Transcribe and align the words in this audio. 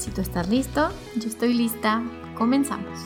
Si 0.00 0.10
tú 0.10 0.22
estás 0.22 0.48
listo, 0.48 0.88
yo 1.14 1.28
estoy 1.28 1.52
lista, 1.52 2.02
comenzamos. 2.34 3.00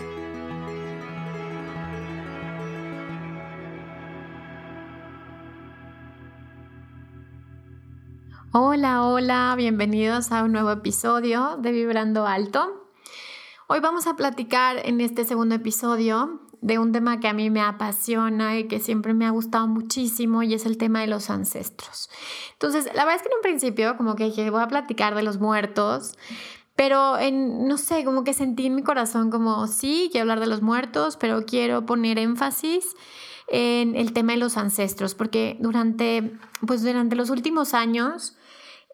Hola, 8.52 9.02
hola, 9.02 9.54
bienvenidos 9.56 10.30
a 10.30 10.44
un 10.44 10.52
nuevo 10.52 10.70
episodio 10.70 11.56
de 11.56 11.72
Vibrando 11.72 12.28
Alto. 12.28 12.88
Hoy 13.66 13.80
vamos 13.80 14.06
a 14.06 14.14
platicar 14.14 14.76
en 14.84 15.00
este 15.00 15.24
segundo 15.24 15.56
episodio 15.56 16.42
de 16.60 16.78
un 16.78 16.92
tema 16.92 17.18
que 17.18 17.26
a 17.26 17.32
mí 17.32 17.50
me 17.50 17.60
apasiona 17.60 18.56
y 18.56 18.68
que 18.68 18.78
siempre 18.78 19.14
me 19.14 19.26
ha 19.26 19.30
gustado 19.30 19.66
muchísimo 19.66 20.44
y 20.44 20.54
es 20.54 20.64
el 20.64 20.78
tema 20.78 21.00
de 21.00 21.08
los 21.08 21.28
ancestros. 21.28 22.08
Entonces, 22.52 22.84
la 22.94 23.04
verdad 23.04 23.16
es 23.16 23.22
que 23.22 23.28
en 23.30 23.34
un 23.34 23.42
principio 23.42 23.96
como 23.96 24.14
que 24.14 24.26
dije, 24.26 24.48
voy 24.48 24.62
a 24.62 24.68
platicar 24.68 25.16
de 25.16 25.24
los 25.24 25.40
muertos, 25.40 26.14
pero 26.76 27.18
en, 27.18 27.68
no 27.68 27.78
sé, 27.78 28.04
como 28.04 28.24
que 28.24 28.34
sentí 28.34 28.66
en 28.66 28.74
mi 28.74 28.82
corazón 28.82 29.30
como, 29.30 29.66
sí, 29.66 30.08
quiero 30.10 30.22
hablar 30.22 30.40
de 30.40 30.46
los 30.46 30.62
muertos, 30.62 31.16
pero 31.16 31.44
quiero 31.46 31.86
poner 31.86 32.18
énfasis 32.18 32.96
en 33.48 33.94
el 33.94 34.12
tema 34.12 34.32
de 34.32 34.38
los 34.38 34.56
ancestros, 34.56 35.14
porque 35.14 35.56
durante, 35.60 36.32
pues 36.66 36.82
durante 36.82 37.14
los 37.14 37.30
últimos 37.30 37.74
años, 37.74 38.36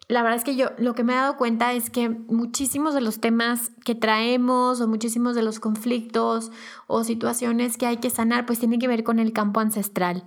la 0.09 0.23
verdad 0.23 0.39
es 0.39 0.45
que 0.45 0.57
yo 0.57 0.71
lo 0.77 0.95
que 0.95 1.05
me 1.05 1.13
he 1.13 1.17
dado 1.17 1.37
cuenta 1.37 1.73
es 1.73 1.89
que 1.89 2.09
muchísimos 2.09 2.95
de 2.95 3.01
los 3.01 3.21
temas 3.21 3.71
que 3.85 3.95
traemos 3.95 4.81
o 4.81 4.89
muchísimos 4.89 5.37
de 5.37 5.43
los 5.43 5.61
conflictos 5.61 6.51
o 6.89 7.05
situaciones 7.05 7.77
que 7.77 7.87
hay 7.87 7.99
que 7.99 8.11
sanar, 8.11 8.45
pues 8.45 8.59
tienen 8.59 8.81
que 8.81 8.89
ver 8.89 9.05
con 9.05 9.21
el 9.21 9.33
campo 9.33 9.61
ancestral. 9.61 10.25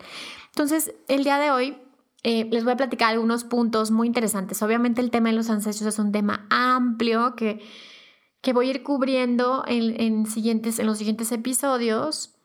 Entonces, 0.47 0.95
el 1.09 1.25
día 1.25 1.37
de 1.37 1.51
hoy 1.51 1.77
eh, 2.23 2.47
les 2.49 2.63
voy 2.63 2.73
a 2.73 2.77
platicar 2.77 3.11
algunos 3.11 3.43
puntos 3.43 3.91
muy 3.91 4.07
interesantes. 4.07 4.61
Obviamente 4.63 5.01
el 5.01 5.11
tema 5.11 5.29
de 5.29 5.35
los 5.35 5.49
ancestros 5.49 5.93
es 5.93 5.99
un 5.99 6.11
tema 6.11 6.47
amplio 6.49 7.35
que, 7.35 7.61
que 8.41 8.53
voy 8.53 8.67
a 8.67 8.71
ir 8.71 8.83
cubriendo 8.83 9.63
en, 9.67 10.25
siguientes, 10.25 10.79
en 10.79 10.85
los 10.85 10.97
siguientes 10.97 11.31
episodios, 11.33 12.35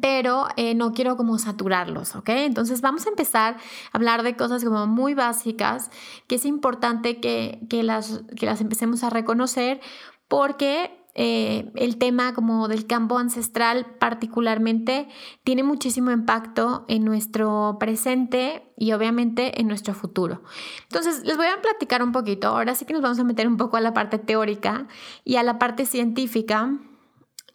pero 0.00 0.48
eh, 0.56 0.74
no 0.74 0.92
quiero 0.92 1.16
como 1.16 1.38
saturarlos, 1.38 2.16
¿ok? 2.16 2.30
Entonces 2.30 2.80
vamos 2.80 3.06
a 3.06 3.10
empezar 3.10 3.56
a 3.56 3.96
hablar 3.96 4.22
de 4.22 4.36
cosas 4.36 4.64
como 4.64 4.86
muy 4.86 5.14
básicas, 5.14 5.90
que 6.26 6.36
es 6.36 6.46
importante 6.46 7.20
que, 7.20 7.60
que, 7.68 7.82
las, 7.82 8.22
que 8.36 8.46
las 8.46 8.60
empecemos 8.60 9.02
a 9.04 9.10
reconocer 9.10 9.80
porque 10.28 10.97
eh, 11.20 11.72
el 11.74 11.98
tema 11.98 12.32
como 12.32 12.68
del 12.68 12.86
campo 12.86 13.18
ancestral 13.18 13.86
particularmente 13.98 15.08
tiene 15.42 15.64
muchísimo 15.64 16.12
impacto 16.12 16.84
en 16.86 17.04
nuestro 17.04 17.76
presente 17.80 18.72
y 18.76 18.92
obviamente 18.92 19.60
en 19.60 19.66
nuestro 19.66 19.94
futuro. 19.94 20.44
Entonces, 20.84 21.24
les 21.24 21.36
voy 21.36 21.48
a 21.48 21.60
platicar 21.60 22.04
un 22.04 22.12
poquito. 22.12 22.46
Ahora 22.46 22.76
sí 22.76 22.84
que 22.84 22.92
nos 22.92 23.02
vamos 23.02 23.18
a 23.18 23.24
meter 23.24 23.48
un 23.48 23.56
poco 23.56 23.76
a 23.76 23.80
la 23.80 23.92
parte 23.92 24.20
teórica 24.20 24.86
y 25.24 25.34
a 25.34 25.42
la 25.42 25.58
parte 25.58 25.86
científica. 25.86 26.78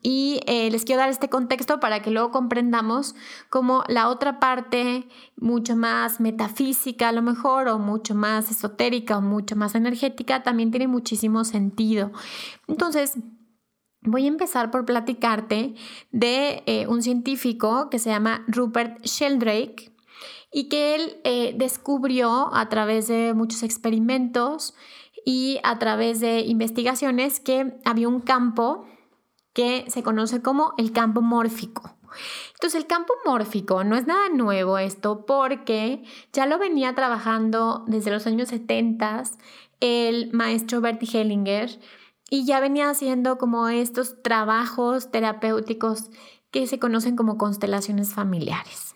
Y 0.02 0.42
eh, 0.46 0.70
les 0.70 0.84
quiero 0.84 1.00
dar 1.00 1.10
este 1.10 1.30
contexto 1.30 1.80
para 1.80 2.02
que 2.02 2.12
luego 2.12 2.32
comprendamos 2.32 3.16
cómo 3.50 3.86
la 3.88 4.10
otra 4.10 4.42
parte, 4.42 5.08
mucho 5.38 5.78
más 5.78 6.20
metafísica 6.20 7.08
a 7.08 7.14
lo 7.14 7.22
mejor, 7.22 7.70
o 7.70 7.80
mucho 7.80 8.14
más 8.14 8.52
esotérica, 8.52 9.20
o 9.20 9.22
mucho 9.22 9.56
más 9.56 9.74
energética, 9.74 10.44
también 10.44 10.72
tiene 10.72 10.90
muchísimo 10.90 11.46
sentido. 11.46 12.12
Entonces, 12.68 13.18
Voy 14.06 14.26
a 14.26 14.30
empezar 14.30 14.70
por 14.70 14.86
platicarte 14.86 15.76
de 16.12 16.64
eh, 16.66 16.88
un 16.88 17.02
científico 17.02 17.90
que 17.90 18.00
se 18.00 18.10
llama 18.10 18.44
Rupert 18.48 19.04
Sheldrake 19.06 19.92
y 20.52 20.70
que 20.70 20.96
él 20.96 21.18
eh, 21.24 21.54
descubrió 21.58 22.54
a 22.54 22.70
través 22.70 23.08
de 23.08 23.34
muchos 23.34 23.64
experimentos 23.64 24.76
y 25.26 25.60
a 25.64 25.80
través 25.80 26.20
de 26.20 26.42
investigaciones 26.42 27.40
que 27.40 27.76
había 27.86 28.10
un 28.10 28.20
campo 28.20 28.86
que 29.54 29.86
se 29.88 30.04
conoce 30.04 30.42
como 30.42 30.74
el 30.78 30.92
campo 30.92 31.22
mórfico. 31.22 31.96
Entonces 32.54 32.80
el 32.80 32.88
campo 32.88 33.14
mórfico 33.26 33.84
no 33.84 33.96
es 33.96 34.06
nada 34.06 34.30
nuevo 34.30 34.78
esto 34.78 35.26
porque 35.26 36.04
ya 36.32 36.46
lo 36.46 36.60
venía 36.60 36.94
trabajando 36.94 37.84
desde 37.88 38.12
los 38.12 38.28
años 38.28 38.50
70 38.50 39.24
el 39.80 40.32
maestro 40.32 40.82
Bertie 40.82 41.22
Hellinger 41.22 41.80
y 42.34 42.46
ya 42.46 42.60
venía 42.60 42.90
haciendo 42.90 43.38
como 43.38 43.68
estos 43.68 44.24
trabajos 44.24 45.12
terapéuticos 45.12 46.10
que 46.50 46.66
se 46.66 46.80
conocen 46.80 47.16
como 47.16 47.38
constelaciones 47.38 48.16
familiares. 48.16 48.96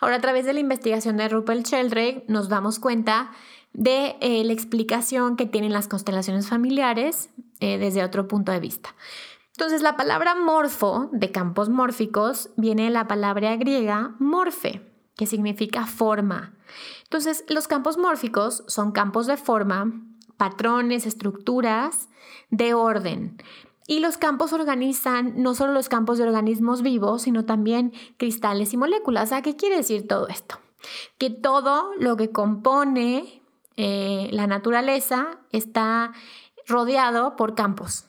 Ahora, 0.00 0.16
a 0.16 0.20
través 0.20 0.46
de 0.46 0.52
la 0.52 0.58
investigación 0.58 1.16
de 1.16 1.28
Rupert 1.28 1.64
Sheldrake, 1.64 2.24
nos 2.26 2.48
damos 2.48 2.80
cuenta 2.80 3.30
de 3.72 4.16
eh, 4.20 4.42
la 4.42 4.52
explicación 4.52 5.36
que 5.36 5.46
tienen 5.46 5.72
las 5.72 5.86
constelaciones 5.86 6.48
familiares 6.48 7.30
eh, 7.60 7.78
desde 7.78 8.02
otro 8.02 8.26
punto 8.26 8.50
de 8.50 8.58
vista. 8.58 8.96
Entonces, 9.52 9.80
la 9.80 9.96
palabra 9.96 10.34
morfo, 10.34 11.08
de 11.12 11.30
campos 11.30 11.68
mórficos, 11.68 12.50
viene 12.56 12.86
de 12.86 12.90
la 12.90 13.06
palabra 13.06 13.54
griega 13.54 14.16
morfe, 14.18 14.92
que 15.14 15.26
significa 15.26 15.86
forma. 15.86 16.56
Entonces, 17.04 17.44
los 17.48 17.68
campos 17.68 17.96
mórficos 17.96 18.64
son 18.66 18.90
campos 18.90 19.28
de 19.28 19.36
forma 19.36 19.92
patrones, 20.36 21.06
estructuras 21.06 22.08
de 22.50 22.74
orden. 22.74 23.36
Y 23.86 23.98
los 23.98 24.18
campos 24.18 24.52
organizan 24.52 25.42
no 25.42 25.54
solo 25.54 25.72
los 25.72 25.88
campos 25.88 26.18
de 26.18 26.24
organismos 26.24 26.82
vivos, 26.82 27.22
sino 27.22 27.44
también 27.44 27.92
cristales 28.18 28.72
y 28.72 28.76
moléculas. 28.76 29.32
¿A 29.32 29.42
qué 29.42 29.56
quiere 29.56 29.78
decir 29.78 30.06
todo 30.06 30.28
esto? 30.28 30.60
Que 31.18 31.30
todo 31.30 31.90
lo 31.98 32.16
que 32.16 32.30
compone 32.30 33.42
eh, 33.76 34.28
la 34.30 34.46
naturaleza 34.46 35.40
está 35.50 36.12
rodeado 36.68 37.34
por 37.34 37.54
campos. 37.54 38.06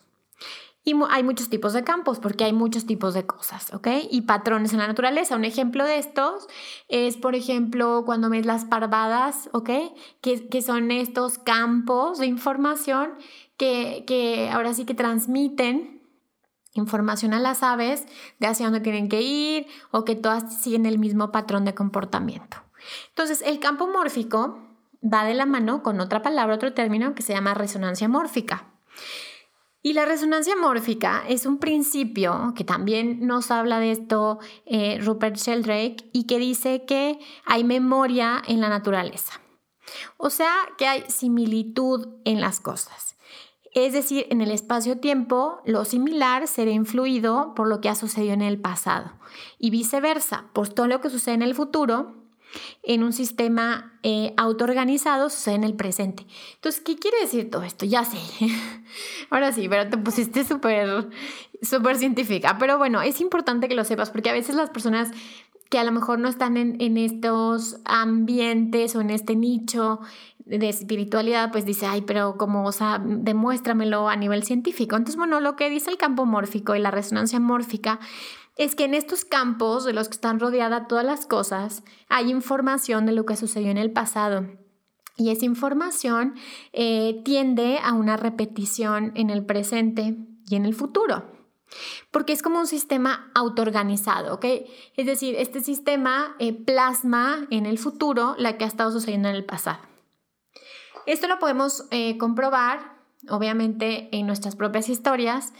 Y 0.83 0.95
hay 1.09 1.23
muchos 1.23 1.49
tipos 1.49 1.73
de 1.73 1.83
campos 1.83 2.19
porque 2.19 2.43
hay 2.43 2.53
muchos 2.53 2.87
tipos 2.87 3.13
de 3.13 3.25
cosas, 3.25 3.71
¿ok? 3.73 3.87
Y 4.09 4.21
patrones 4.21 4.73
en 4.73 4.79
la 4.79 4.87
naturaleza. 4.87 5.35
Un 5.35 5.45
ejemplo 5.45 5.85
de 5.85 5.99
estos 5.99 6.47
es, 6.87 7.17
por 7.17 7.35
ejemplo, 7.35 8.01
cuando 8.03 8.31
ves 8.31 8.47
las 8.47 8.65
parvadas, 8.65 9.49
¿ok? 9.53 9.69
Que, 10.21 10.49
que 10.49 10.61
son 10.63 10.89
estos 10.89 11.37
campos 11.37 12.17
de 12.17 12.25
información 12.25 13.13
que, 13.61 14.49
ahora 14.51 14.73
sí 14.73 14.85
que 14.85 14.93
transmiten 14.93 16.01
información 16.73 17.33
a 17.33 17.39
las 17.39 17.63
aves 17.63 18.07
de 18.39 18.47
hacia 18.47 18.65
dónde 18.65 18.79
tienen 18.79 19.09
que 19.09 19.21
ir 19.21 19.67
o 19.91 20.05
que 20.05 20.15
todas 20.15 20.61
siguen 20.61 20.85
el 20.85 20.97
mismo 20.97 21.31
patrón 21.31 21.65
de 21.65 21.75
comportamiento. 21.75 22.57
Entonces, 23.09 23.43
el 23.45 23.59
campo 23.59 23.87
mórfico 23.87 24.57
va 25.01 25.25
de 25.25 25.33
la 25.33 25.45
mano 25.45 25.83
con 25.83 25.99
otra 25.99 26.21
palabra, 26.21 26.55
otro 26.55 26.73
término 26.73 27.13
que 27.13 27.23
se 27.23 27.33
llama 27.33 27.53
resonancia 27.53 28.07
mórfica. 28.07 28.67
Y 29.83 29.93
la 29.93 30.05
resonancia 30.05 30.55
mórfica 30.55 31.23
es 31.27 31.45
un 31.45 31.57
principio 31.57 32.53
que 32.55 32.63
también 32.63 33.25
nos 33.25 33.49
habla 33.49 33.79
de 33.79 33.91
esto 33.91 34.39
eh, 34.65 34.99
Rupert 35.01 35.37
Sheldrake 35.37 36.09
y 36.13 36.25
que 36.25 36.37
dice 36.37 36.85
que 36.85 37.19
hay 37.45 37.63
memoria 37.63 38.41
en 38.47 38.61
la 38.61 38.69
naturaleza. 38.69 39.41
O 40.17 40.29
sea, 40.29 40.53
que 40.77 40.87
hay 40.87 41.03
similitud 41.09 42.07
en 42.25 42.41
las 42.41 42.59
cosas. 42.59 43.10
Es 43.73 43.93
decir, 43.93 44.27
en 44.29 44.41
el 44.41 44.51
espacio-tiempo, 44.51 45.61
lo 45.65 45.85
similar 45.85 46.47
será 46.47 46.71
influido 46.71 47.53
por 47.55 47.67
lo 47.67 47.79
que 47.79 47.89
ha 47.89 47.95
sucedido 47.95 48.33
en 48.33 48.41
el 48.41 48.59
pasado. 48.59 49.13
Y 49.59 49.69
viceversa, 49.69 50.45
por 50.53 50.67
todo 50.67 50.87
lo 50.87 50.99
que 50.99 51.09
sucede 51.09 51.35
en 51.35 51.41
el 51.41 51.55
futuro, 51.55 52.21
en 52.83 53.03
un 53.03 53.13
sistema 53.13 53.93
eh, 54.03 54.33
autoorganizado 54.37 55.29
sucede 55.29 55.55
en 55.55 55.63
el 55.63 55.75
presente. 55.75 56.25
Entonces, 56.55 56.81
¿qué 56.81 56.97
quiere 56.97 57.21
decir 57.21 57.49
todo 57.49 57.63
esto? 57.63 57.85
Ya 57.85 58.03
sé. 58.03 58.17
Ahora 59.29 59.51
sí, 59.51 59.67
pero 59.69 59.89
te 59.89 59.97
pusiste 59.97 60.43
súper, 60.43 61.07
súper 61.61 61.97
científica. 61.97 62.57
Pero 62.57 62.77
bueno, 62.77 63.01
es 63.01 63.21
importante 63.21 63.67
que 63.67 63.75
lo 63.75 63.85
sepas 63.85 64.11
porque 64.11 64.29
a 64.29 64.33
veces 64.33 64.55
las 64.55 64.69
personas 64.69 65.11
que 65.69 65.79
a 65.79 65.85
lo 65.85 65.93
mejor 65.93 66.19
no 66.19 66.27
están 66.27 66.57
en, 66.57 66.75
en 66.81 66.97
estos 66.97 67.77
ambientes 67.85 68.93
o 68.97 69.01
en 69.01 69.09
este 69.09 69.37
nicho 69.37 70.01
de 70.45 70.69
espiritualidad, 70.69 71.51
pues 71.51 71.65
dice, 71.65 71.85
ay, 71.85 72.01
pero 72.01 72.37
como, 72.37 72.65
o 72.65 72.71
sea, 72.71 73.01
demuéstramelo 73.03 74.09
a 74.09 74.15
nivel 74.15 74.43
científico. 74.43 74.95
Entonces, 74.95 75.17
bueno, 75.17 75.39
lo 75.39 75.55
que 75.55 75.69
dice 75.69 75.89
el 75.89 75.97
campo 75.97 76.25
mórfico 76.25 76.75
y 76.75 76.79
la 76.79 76.91
resonancia 76.91 77.39
mórfica 77.39 77.99
es 78.57 78.75
que 78.75 78.85
en 78.85 78.93
estos 78.93 79.25
campos 79.25 79.85
de 79.85 79.93
los 79.93 80.07
que 80.07 80.15
están 80.15 80.39
rodeadas 80.39 80.87
todas 80.87 81.05
las 81.05 81.25
cosas, 81.25 81.83
hay 82.09 82.29
información 82.29 83.05
de 83.05 83.13
lo 83.13 83.25
que 83.25 83.37
sucedió 83.37 83.71
en 83.71 83.77
el 83.77 83.91
pasado. 83.91 84.47
Y 85.17 85.29
esa 85.29 85.45
información 85.45 86.35
eh, 86.73 87.21
tiende 87.23 87.79
a 87.83 87.93
una 87.93 88.17
repetición 88.17 89.11
en 89.15 89.29
el 89.29 89.45
presente 89.45 90.17
y 90.47 90.55
en 90.55 90.65
el 90.65 90.73
futuro. 90.73 91.31
Porque 92.11 92.33
es 92.33 92.41
como 92.41 92.59
un 92.59 92.67
sistema 92.67 93.31
autoorganizado, 93.33 94.35
¿ok? 94.35 94.45
Es 94.97 95.05
decir, 95.05 95.35
este 95.37 95.61
sistema 95.61 96.35
eh, 96.39 96.53
plasma 96.53 97.47
en 97.49 97.65
el 97.65 97.77
futuro 97.77 98.35
la 98.37 98.57
que 98.57 98.65
ha 98.65 98.67
estado 98.67 98.91
sucediendo 98.91 99.29
en 99.29 99.35
el 99.35 99.45
pasado. 99.45 99.90
Esto 101.05 101.27
lo 101.27 101.39
podemos 101.39 101.85
eh, 101.91 102.17
comprobar, 102.17 102.97
obviamente, 103.29 104.09
en 104.11 104.27
nuestras 104.27 104.55
propias 104.55 104.89
historias, 104.89 105.53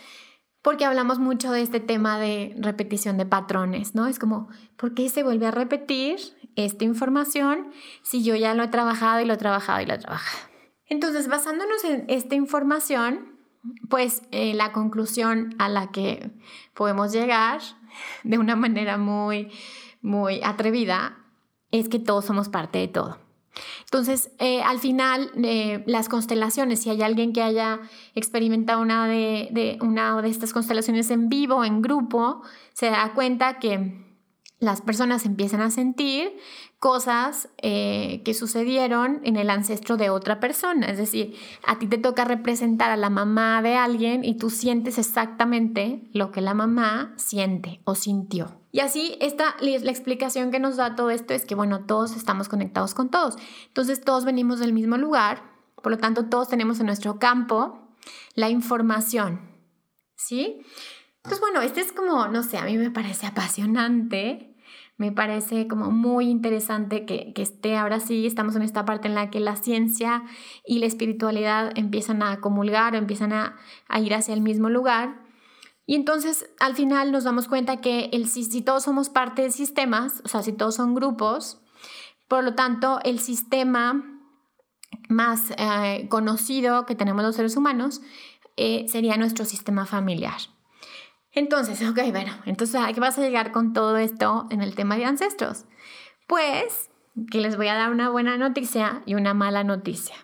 porque 0.61 0.85
hablamos 0.85 1.19
mucho 1.19 1.51
de 1.51 1.61
este 1.61 1.79
tema 1.79 2.19
de 2.19 2.55
repetición 2.59 3.17
de 3.17 3.25
patrones, 3.25 3.95
¿no? 3.95 4.05
Es 4.07 4.19
como, 4.19 4.49
¿por 4.77 4.93
qué 4.93 5.09
se 5.09 5.23
vuelve 5.23 5.47
a 5.47 5.51
repetir 5.51 6.19
esta 6.55 6.83
información 6.83 7.71
si 8.03 8.23
yo 8.23 8.35
ya 8.35 8.53
lo 8.53 8.63
he 8.63 8.67
trabajado 8.67 9.21
y 9.21 9.25
lo 9.25 9.33
he 9.33 9.37
trabajado 9.37 9.81
y 9.81 9.85
lo 9.85 9.95
he 9.95 9.97
trabajado? 9.97 10.49
Entonces, 10.85 11.27
basándonos 11.27 11.83
en 11.85 12.05
esta 12.09 12.35
información, 12.35 13.39
pues 13.89 14.23
eh, 14.31 14.53
la 14.53 14.71
conclusión 14.71 15.55
a 15.57 15.69
la 15.69 15.91
que 15.91 16.31
podemos 16.73 17.11
llegar 17.11 17.61
de 18.23 18.37
una 18.37 18.55
manera 18.55 18.97
muy, 18.97 19.51
muy 20.01 20.41
atrevida 20.43 21.17
es 21.71 21.89
que 21.89 21.99
todos 21.99 22.25
somos 22.25 22.49
parte 22.49 22.79
de 22.79 22.87
todo. 22.87 23.20
Entonces, 23.85 24.31
eh, 24.39 24.61
al 24.61 24.79
final, 24.79 25.31
eh, 25.43 25.83
las 25.85 26.09
constelaciones, 26.09 26.81
si 26.81 26.89
hay 26.89 27.01
alguien 27.01 27.33
que 27.33 27.41
haya 27.41 27.79
experimentado 28.15 28.81
una 28.81 29.07
de, 29.07 29.77
una 29.81 30.21
de 30.21 30.29
estas 30.29 30.53
constelaciones 30.53 31.11
en 31.11 31.29
vivo, 31.29 31.63
en 31.63 31.81
grupo, 31.81 32.41
se 32.73 32.89
da 32.89 33.13
cuenta 33.13 33.59
que 33.59 34.01
las 34.59 34.81
personas 34.81 35.25
empiezan 35.25 35.61
a 35.61 35.71
sentir 35.71 36.37
cosas 36.77 37.49
eh, 37.57 38.21
que 38.23 38.33
sucedieron 38.33 39.19
en 39.23 39.35
el 39.35 39.49
ancestro 39.49 39.97
de 39.97 40.09
otra 40.09 40.39
persona. 40.39 40.87
Es 40.87 40.97
decir, 40.97 41.35
a 41.65 41.79
ti 41.79 41.87
te 41.87 41.97
toca 41.97 42.25
representar 42.25 42.91
a 42.91 42.97
la 42.97 43.09
mamá 43.09 43.61
de 43.61 43.75
alguien 43.75 44.23
y 44.23 44.35
tú 44.35 44.49
sientes 44.49 44.97
exactamente 44.97 46.03
lo 46.13 46.31
que 46.31 46.41
la 46.41 46.53
mamá 46.53 47.13
siente 47.17 47.81
o 47.85 47.95
sintió. 47.95 48.60
Y 48.71 48.79
así, 48.79 49.17
esta, 49.19 49.55
la 49.59 49.91
explicación 49.91 50.51
que 50.51 50.59
nos 50.59 50.77
da 50.77 50.95
todo 50.95 51.09
esto 51.09 51.33
es 51.33 51.45
que, 51.45 51.55
bueno, 51.55 51.85
todos 51.85 52.15
estamos 52.15 52.47
conectados 52.47 52.93
con 52.93 53.09
todos. 53.09 53.35
Entonces, 53.67 54.01
todos 54.01 54.23
venimos 54.23 54.59
del 54.59 54.73
mismo 54.73 54.97
lugar, 54.97 55.43
por 55.81 55.91
lo 55.91 55.97
tanto, 55.97 56.25
todos 56.25 56.47
tenemos 56.47 56.79
en 56.79 56.85
nuestro 56.85 57.19
campo 57.19 57.95
la 58.35 58.49
información, 58.49 59.41
¿sí? 60.15 60.61
Entonces, 61.17 61.39
bueno, 61.39 61.61
este 61.61 61.81
es 61.81 61.91
como, 61.91 62.27
no 62.27 62.43
sé, 62.43 62.57
a 62.57 62.65
mí 62.65 62.77
me 62.77 62.91
parece 62.91 63.27
apasionante, 63.27 64.55
me 64.97 65.11
parece 65.11 65.67
como 65.67 65.91
muy 65.91 66.29
interesante 66.29 67.05
que, 67.05 67.33
que 67.33 67.41
esté 67.41 67.75
ahora 67.75 67.99
sí, 67.99 68.25
estamos 68.25 68.55
en 68.55 68.61
esta 68.61 68.85
parte 68.85 69.07
en 69.07 69.15
la 69.15 69.29
que 69.29 69.39
la 69.39 69.55
ciencia 69.55 70.23
y 70.65 70.79
la 70.79 70.85
espiritualidad 70.85 71.71
empiezan 71.75 72.21
a 72.23 72.39
comulgar 72.39 72.93
o 72.93 72.97
empiezan 72.97 73.33
a, 73.33 73.57
a 73.87 73.99
ir 73.99 74.13
hacia 74.13 74.33
el 74.33 74.41
mismo 74.41 74.69
lugar. 74.69 75.20
Y 75.91 75.95
entonces 75.95 76.49
al 76.61 76.73
final 76.73 77.11
nos 77.11 77.25
damos 77.25 77.49
cuenta 77.49 77.81
que 77.81 78.09
el, 78.13 78.29
si, 78.29 78.61
todos 78.61 78.83
somos 78.83 79.09
parte 79.09 79.41
de 79.41 79.51
sistemas, 79.51 80.21
o 80.23 80.29
sea, 80.29 80.41
si 80.41 80.53
todos 80.53 80.75
son 80.75 80.95
grupos, 80.95 81.59
por 82.29 82.45
lo 82.45 82.55
tanto 82.55 83.01
el 83.03 83.19
sistema 83.19 84.01
más 85.09 85.51
eh, 85.57 86.07
conocido 86.07 86.85
que 86.85 86.95
tenemos 86.95 87.25
los 87.25 87.35
seres 87.35 87.57
humanos 87.57 87.99
eh, 88.55 88.85
sería 88.87 89.17
nuestro 89.17 89.43
sistema 89.43 89.85
familiar. 89.85 90.37
Entonces, 91.33 91.81
ok, 91.89 91.99
bueno, 92.11 92.31
entonces 92.45 92.79
¿a 92.79 92.93
qué 92.93 93.01
vas 93.01 93.17
a 93.17 93.21
llegar 93.21 93.51
con 93.51 93.73
todo 93.73 93.97
esto 93.97 94.47
en 94.49 94.61
el 94.61 94.75
tema 94.75 94.95
de 94.95 95.03
ancestros? 95.03 95.65
Pues 96.25 96.89
que 97.29 97.41
les 97.41 97.57
voy 97.57 97.67
a 97.67 97.75
dar 97.75 97.91
una 97.91 98.09
buena 98.09 98.37
noticia 98.37 99.03
y 99.05 99.15
una 99.15 99.33
mala 99.33 99.65
noticia. 99.65 100.15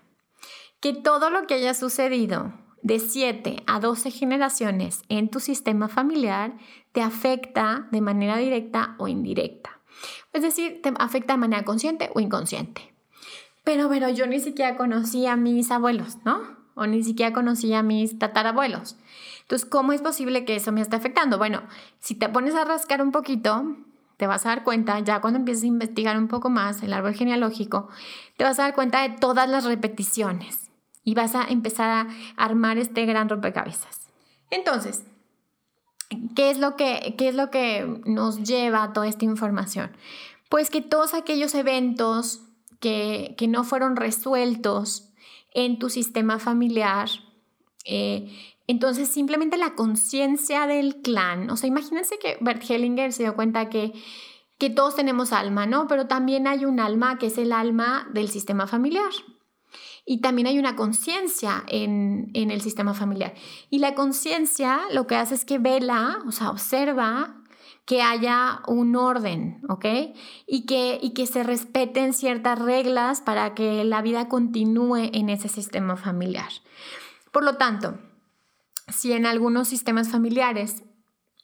Que 0.80 0.94
todo 0.94 1.30
lo 1.30 1.46
que 1.46 1.56
haya 1.56 1.74
sucedido 1.74 2.54
de 2.88 3.00
7 3.00 3.63
a 3.68 3.81
12 3.81 4.12
generaciones 4.12 5.01
en 5.10 5.28
tu 5.28 5.42
sistema 5.42 5.89
familiar 5.89 6.54
te 6.94 7.01
afecta 7.01 7.86
de 7.92 8.00
manera 8.00 8.38
directa 8.38 8.95
o 8.98 9.10
indirecta. 9.10 9.81
Es 10.31 10.42
decir, 10.42 10.81
te 10.81 10.94
afecta 10.98 11.34
de 11.34 11.38
manera 11.38 11.66
consciente 11.66 12.10
o 12.16 12.22
inconsciente. 12.22 12.94
Pero, 13.66 13.89
pero 13.89 14.07
yo 14.07 14.25
ni 14.25 14.39
siquiera 14.39 14.78
conocí 14.78 15.25
a 15.25 15.36
mis 15.36 15.69
abuelos, 15.69 16.19
¿no? 16.24 16.39
O 16.75 16.88
ni 16.88 17.04
siquiera 17.04 17.34
conocí 17.34 17.74
a 17.74 17.84
mis 17.84 18.18
tatarabuelos. 18.19 18.95
Entonces, 19.42 19.68
¿cómo 19.68 19.92
es 19.92 20.01
posible 20.01 20.45
que 20.45 20.56
eso 20.56 20.72
me 20.72 20.80
esté 20.80 20.95
afectando? 20.95 21.38
Bueno, 21.38 21.63
si 22.00 22.16
te 22.16 22.30
pones 22.30 22.56
a 22.56 22.63
rascar 22.63 23.01
un 23.01 23.12
poquito, 23.12 23.75
te 24.16 24.28
vas 24.28 24.45
a 24.45 24.50
dar 24.50 24.63
cuenta, 24.63 24.98
ya 25.01 25.19
cuando 25.19 25.39
empieces 25.39 25.66
a 25.66 25.68
investigar 25.68 26.18
un 26.18 26.30
poco 26.30 26.50
más 26.50 26.81
el 26.84 26.94
árbol 26.94 27.16
genealógico, 27.16 27.89
te 28.38 28.45
vas 28.45 28.60
a 28.60 28.63
dar 28.63 28.75
cuenta 28.75 29.01
de 29.01 29.10
todas 29.10 29.50
las 29.50 29.66
repeticiones 29.66 30.67
y 31.07 31.13
vas 31.13 31.36
a 31.36 31.45
empezar 31.45 31.89
a 31.89 32.07
armar 32.36 32.77
este 32.77 33.06
gran 33.06 33.30
rompecabezas. 33.30 34.09
Entonces, 34.51 35.06
¿qué 36.36 36.50
es 36.50 36.59
lo 36.59 36.75
que, 36.75 37.15
qué 37.18 37.30
es 37.30 37.36
lo 37.36 37.50
que 37.50 38.01
nos 38.04 38.44
lleva 38.44 38.83
a 38.83 38.92
toda 38.92 39.07
esta 39.07 39.24
información? 39.24 39.95
Pues 40.50 40.69
que 40.69 40.81
todos 40.81 41.13
aquellos 41.13 41.56
eventos 41.56 42.42
que, 42.81 43.36
que 43.38 43.48
no 43.48 43.63
fueron 43.63 43.95
resueltos 43.95 45.07
en 45.54 45.80
tu 45.80 45.89
sistema 45.89 46.39
familiar, 46.39 47.07
eh, 47.86 48.30
entonces 48.68 49.07
simplemente 49.07 49.56
la 49.56 49.75
conciencia 49.75 50.68
del 50.68 50.98
clan, 50.98 51.50
o 51.50 51.56
sea, 51.56 51.69
imagínense 51.69 52.19
que 52.19 52.38
Bert 52.42 52.69
Hellinger 52.69 53.13
se 53.13 53.24
dio 53.24 53.33
cuenta 53.33 53.69
que 53.69 53.94
que 54.60 54.71
todos 54.71 54.95
tenemos 54.95 55.33
alma, 55.33 55.68
¿no? 55.68 55.86
Pero 55.88 56.07
también 56.07 56.48
hay 56.48 56.65
un 56.65 56.80
alma 56.80 57.19
que 57.19 57.27
es 57.27 57.38
el 57.38 57.51
alma 57.51 58.10
del 58.12 58.27
sistema 58.27 58.65
familiar. 58.65 59.12
Y 60.09 60.21
también 60.21 60.48
hay 60.48 60.57
una 60.57 60.77
conciencia 60.77 61.65
en, 61.68 62.31
el 62.33 62.62
sistema 62.62 62.94
familiar. 62.94 63.33
Y 63.69 63.80
la 63.80 63.94
conciencia 63.94 64.80
lo 64.94 65.06
que 65.06 65.18
hace 65.18 65.36
es 65.36 65.44
que 65.44 65.57
vela, 65.59 66.19
o 66.25 66.31
sea, 66.31 66.50
observa 66.50 67.44
que 67.86 68.01
haya 68.01 68.62
un 68.68 68.96
orden, 68.96 69.62
¿ok? 69.67 69.86
Y 70.48 70.65
que, 70.65 70.98
y 71.01 71.13
que 71.13 71.27
se 71.27 71.43
respeten 71.43 72.13
ciertas 72.13 72.58
reglas 72.58 73.20
para 73.20 73.53
que 73.53 73.84
la 73.84 74.01
vida 74.01 74.29
continúe 74.29 75.10
en 75.12 75.27
ese 75.27 75.50
sistema 75.50 75.98
familiar. 75.98 76.50
Por 77.34 77.43
lo 77.43 77.58
tanto, 77.58 78.00
si 78.88 79.12
en 79.12 79.25
algunos 79.25 79.67
sistemas 79.67 80.10
familiares 80.10 80.84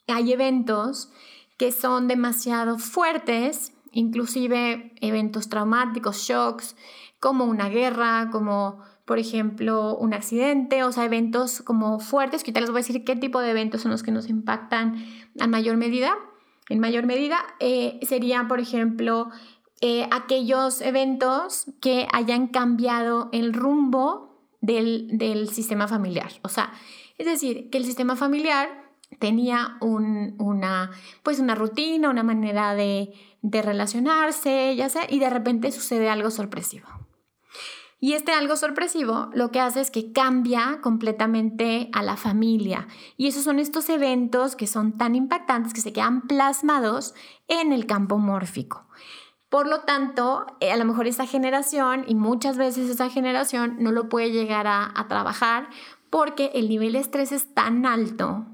hay 0.08 0.32
eventos 0.32 1.10
que 1.58 1.74
son 1.74 2.08
demasiado 2.08 2.78
fuertes, 2.78 3.74
inclusive 3.92 4.94
eventos 5.02 5.50
traumáticos, 5.50 6.24
shocks, 6.24 6.78
como 7.24 7.46
una 7.46 7.70
guerra, 7.70 8.28
como 8.34 8.80
por 9.06 9.18
ejemplo 9.18 9.96
un 9.96 10.14
accidente, 10.14 10.84
o 10.84 10.92
sea, 10.92 11.06
eventos 11.06 11.62
como 11.62 12.02
fuertes, 12.02 12.44
que 12.44 12.50
ahorita 12.50 12.60
les 12.60 12.70
voy 12.70 12.80
a 12.80 12.84
decir 12.84 13.06
qué 13.06 13.16
tipo 13.16 13.40
de 13.40 13.52
eventos 13.52 13.80
son 13.80 13.92
los 13.92 14.04
que 14.04 14.12
nos 14.12 14.28
impactan 14.28 15.06
a 15.40 15.48
mayor 15.48 15.78
medida. 15.78 16.18
En 16.68 16.82
mayor 16.82 17.06
medida 17.06 17.38
eh, 17.62 17.98
serían, 18.02 18.50
por 18.50 18.60
ejemplo, 18.60 19.30
eh, 19.80 20.06
aquellos 20.12 20.82
eventos 20.82 21.68
que 21.80 22.10
hayan 22.12 22.48
cambiado 22.48 23.30
el 23.32 23.54
rumbo 23.54 24.46
del, 24.60 25.08
del, 25.18 25.48
sistema 25.48 25.88
familiar. 25.88 26.30
O 26.42 26.50
sea, 26.50 26.74
es 27.18 27.26
decir, 27.26 27.70
que 27.70 27.78
el 27.78 27.86
sistema 27.86 28.18
familiar 28.18 28.68
tenía 29.18 29.78
un, 29.80 30.36
una, 30.40 30.92
pues 31.24 31.40
una 31.40 31.56
rutina, 31.56 32.10
una 32.10 32.24
manera 32.24 32.76
de, 32.76 33.14
de 33.42 33.62
relacionarse, 33.62 34.76
ya 34.76 34.90
sea, 34.90 35.04
y 35.10 35.20
de 35.20 35.30
repente 35.30 35.72
sucede 35.72 36.10
algo 36.10 36.30
sorpresivo. 36.30 37.03
Y 38.04 38.16
este 38.16 38.34
algo 38.34 38.58
sorpresivo 38.58 39.30
lo 39.34 39.50
que 39.50 39.62
hace 39.62 39.80
es 39.80 39.90
que 39.90 40.12
cambia 40.12 40.80
completamente 40.82 41.90
a 41.94 42.04
la 42.04 42.18
familia. 42.18 42.86
Y 43.16 43.28
esos 43.30 43.46
son 43.46 43.60
estos 43.60 43.88
eventos 43.88 44.58
que 44.58 44.68
son 44.68 44.98
tan 44.98 45.16
impactantes 45.16 45.74
que 45.74 45.80
se 45.80 45.94
quedan 45.94 46.28
plasmados 46.28 47.16
en 47.48 47.72
el 47.72 47.86
campo 47.86 48.18
mórfico. 48.18 48.90
Por 49.48 49.70
lo 49.70 49.84
tanto, 49.84 50.46
eh, 50.60 50.74
a 50.74 50.76
lo 50.76 50.84
mejor 50.84 51.08
esa 51.08 51.26
generación 51.26 52.04
y 52.06 52.14
muchas 52.14 52.58
veces 52.58 52.90
esa 52.90 53.10
generación 53.10 53.78
no 53.80 53.94
lo 53.94 54.10
puede 54.10 54.32
llegar 54.32 54.68
a, 54.68 54.92
a 54.94 55.08
trabajar 55.08 55.70
porque 56.10 56.52
el 56.56 56.68
nivel 56.68 56.92
de 56.92 57.00
estrés 57.00 57.32
es 57.32 57.54
tan 57.54 57.86
alto 57.86 58.48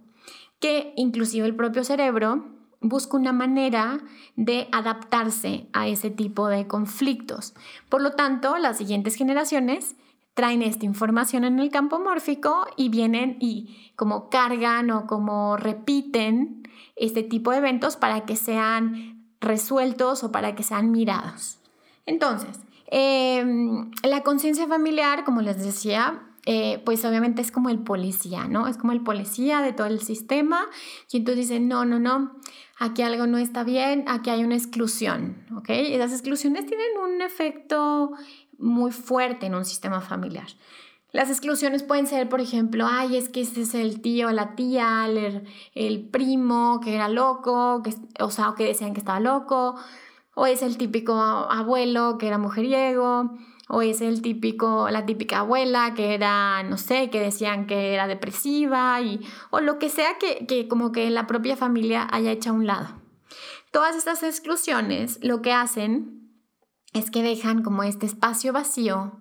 que 0.60 0.94
inclusive 0.96 1.48
el 1.48 1.56
propio 1.56 1.84
cerebro 1.84 2.46
busca 2.82 3.18
una 3.18 3.34
manera 3.34 4.00
de 4.36 4.68
adaptarse 4.72 5.68
a 5.74 5.88
ese 5.88 6.10
tipo 6.10 6.48
de 6.48 6.68
conflictos. 6.68 7.54
Por 7.90 8.02
lo 8.02 8.12
tanto, 8.12 8.58
las 8.58 8.78
siguientes 8.78 9.16
generaciones 9.16 9.96
traen 10.34 10.62
esta 10.62 10.86
información 10.86 11.44
en 11.44 11.60
el 11.60 11.70
campo 11.70 12.00
mórfico 12.00 12.66
y 12.78 12.90
vienen 12.90 13.38
y 13.42 13.92
como 13.96 14.30
cargan 14.30 14.90
o 14.92 15.06
como 15.06 15.58
repiten 15.58 16.64
este 16.96 17.24
tipo 17.24 17.52
de 17.52 17.58
eventos 17.58 17.98
para 17.98 18.26
que 18.26 18.36
sean 18.36 19.34
resueltos 19.42 20.24
o 20.24 20.32
para 20.32 20.56
que 20.56 20.64
sean 20.64 20.92
mirados. 20.92 21.60
Entonces, 22.06 22.62
em, 22.88 23.92
la 24.04 24.24
conciencia 24.24 24.68
familiar, 24.68 25.26
como 25.26 25.42
les 25.42 25.64
decía, 25.64 26.29
eh, 26.46 26.82
pues 26.86 27.04
obviamente 27.06 27.42
es 27.42 27.52
como 27.52 27.70
el 27.70 27.80
policía, 27.80 28.46
¿no? 28.48 28.68
Es 28.68 28.78
como 28.78 28.94
el 28.94 29.02
policía 29.02 29.62
de 29.62 29.74
todo 29.74 29.88
el 29.88 30.00
sistema 30.00 30.68
y 31.12 31.18
entonces 31.18 31.50
dicen, 31.50 31.68
no, 31.68 31.86
no, 31.86 32.00
no, 32.00 32.36
aquí 32.78 33.02
algo 33.02 33.28
no 33.28 33.38
está 33.38 33.64
bien, 33.64 34.06
aquí 34.08 34.30
hay 34.30 34.44
una 34.44 34.56
exclusión, 34.56 35.46
¿ok? 35.56 35.70
Y 35.70 35.98
las 35.98 36.12
exclusiones 36.12 36.66
tienen 36.66 36.88
un 37.04 37.22
efecto 37.22 38.12
muy 38.58 38.92
fuerte 38.92 39.46
en 39.46 39.56
un 39.56 39.66
sistema 39.66 40.02
familiar. 40.02 40.48
Las 41.12 41.30
exclusiones 41.30 41.82
pueden 41.82 42.06
ser, 42.06 42.30
por 42.30 42.40
ejemplo, 42.40 42.86
ay, 42.88 43.18
es 43.18 43.30
que 43.30 43.42
ese 43.42 43.62
es 43.62 43.74
el 43.74 44.00
tío, 44.02 44.32
la 44.32 44.54
tía, 44.56 45.06
el, 45.08 45.44
el 45.74 46.08
primo 46.08 46.80
que 46.84 46.94
era 46.94 47.10
loco, 47.10 47.82
que, 47.84 47.96
o 48.24 48.30
sea, 48.30 48.54
que 48.56 48.66
decían 48.66 48.94
que 48.94 49.00
estaba 49.00 49.20
loco, 49.20 49.76
o 50.40 50.46
es 50.46 50.62
el 50.62 50.78
típico 50.78 51.16
abuelo 51.20 52.18
que 52.18 52.28
era 52.28 52.38
mujeriego, 52.38 53.38
o 53.68 53.82
es 53.82 54.00
el 54.00 54.22
típico, 54.22 54.90
la 54.90 55.06
típica 55.06 55.40
abuela 55.40 55.94
que 55.94 56.14
era, 56.14 56.64
no 56.64 56.78
sé, 56.78 57.10
que 57.10 57.20
decían 57.20 57.68
que 57.68 57.94
era 57.94 58.08
depresiva, 58.08 59.02
y, 59.02 59.20
o 59.50 59.60
lo 59.60 59.80
que 59.80 59.90
sea 59.90 60.18
que, 60.18 60.46
que 60.48 60.70
como 60.70 60.94
que 60.94 61.10
la 61.10 61.28
propia 61.28 61.58
familia 61.58 62.08
haya 62.10 62.32
hecho 62.32 62.52
a 62.52 62.54
un 62.54 62.68
lado. 62.68 62.88
Todas 63.74 63.98
estas 63.98 64.24
exclusiones 64.24 65.20
lo 65.22 65.42
que 65.42 65.52
hacen 65.52 66.32
es 66.94 67.12
que 67.12 67.22
dejan 67.22 67.62
como 67.62 67.84
este 67.84 68.06
espacio 68.06 68.54
vacío 68.54 69.20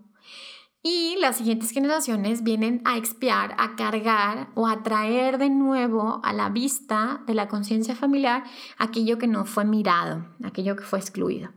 y 0.89 1.17
las 1.17 1.37
siguientes 1.37 1.71
generaciones 1.71 2.43
vienen 2.43 2.81
a 2.87 2.97
expiar, 2.97 3.55
a 3.59 3.77
cargar 3.77 4.49
o 4.55 4.67
a 4.67 4.83
traer 4.83 5.37
de 5.37 5.51
nuevo 5.51 6.23
a 6.25 6.33
la 6.33 6.49
vista 6.49 7.21
de 7.27 7.35
la 7.35 7.47
conciencia 7.47 7.95
familiar 7.95 8.45
aquello 8.79 9.19
que 9.19 9.27
no 9.27 9.45
fue 9.45 9.67
mirado, 9.67 10.25
aquello 10.43 10.77
que 10.77 10.85
fue 10.85 10.99
excluido. 10.99 11.51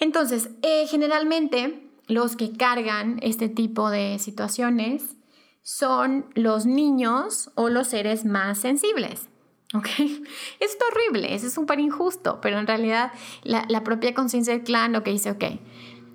Entonces, 0.00 0.50
eh, 0.62 0.88
generalmente 0.88 1.88
los 2.08 2.34
que 2.34 2.56
cargan 2.56 3.20
este 3.22 3.48
tipo 3.48 3.88
de 3.88 4.18
situaciones 4.18 5.16
son 5.62 6.26
los 6.34 6.66
niños 6.66 7.52
o 7.54 7.68
los 7.68 7.86
seres 7.86 8.24
más 8.24 8.58
sensibles. 8.58 9.28
¿Ok? 9.74 9.86
Es 10.58 10.76
horrible, 10.90 11.36
es 11.36 11.54
súper 11.54 11.78
injusto, 11.78 12.40
pero 12.40 12.58
en 12.58 12.66
realidad 12.66 13.12
la, 13.44 13.84
propia 13.84 14.12
conciencia 14.12 14.54
del 14.54 14.64
clan 14.64 14.92
lo 14.92 15.04
que 15.04 15.12
dice, 15.12 15.30
ok, 15.30 15.44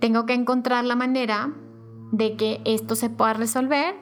tengo 0.02 0.26
que 0.26 0.34
encontrar 0.34 0.84
la 0.84 0.96
manera 0.96 1.54
de 2.12 2.36
que 2.36 2.62
esto 2.66 2.96
se 2.96 3.10
pueda 3.10 3.34
resolver 3.34 3.96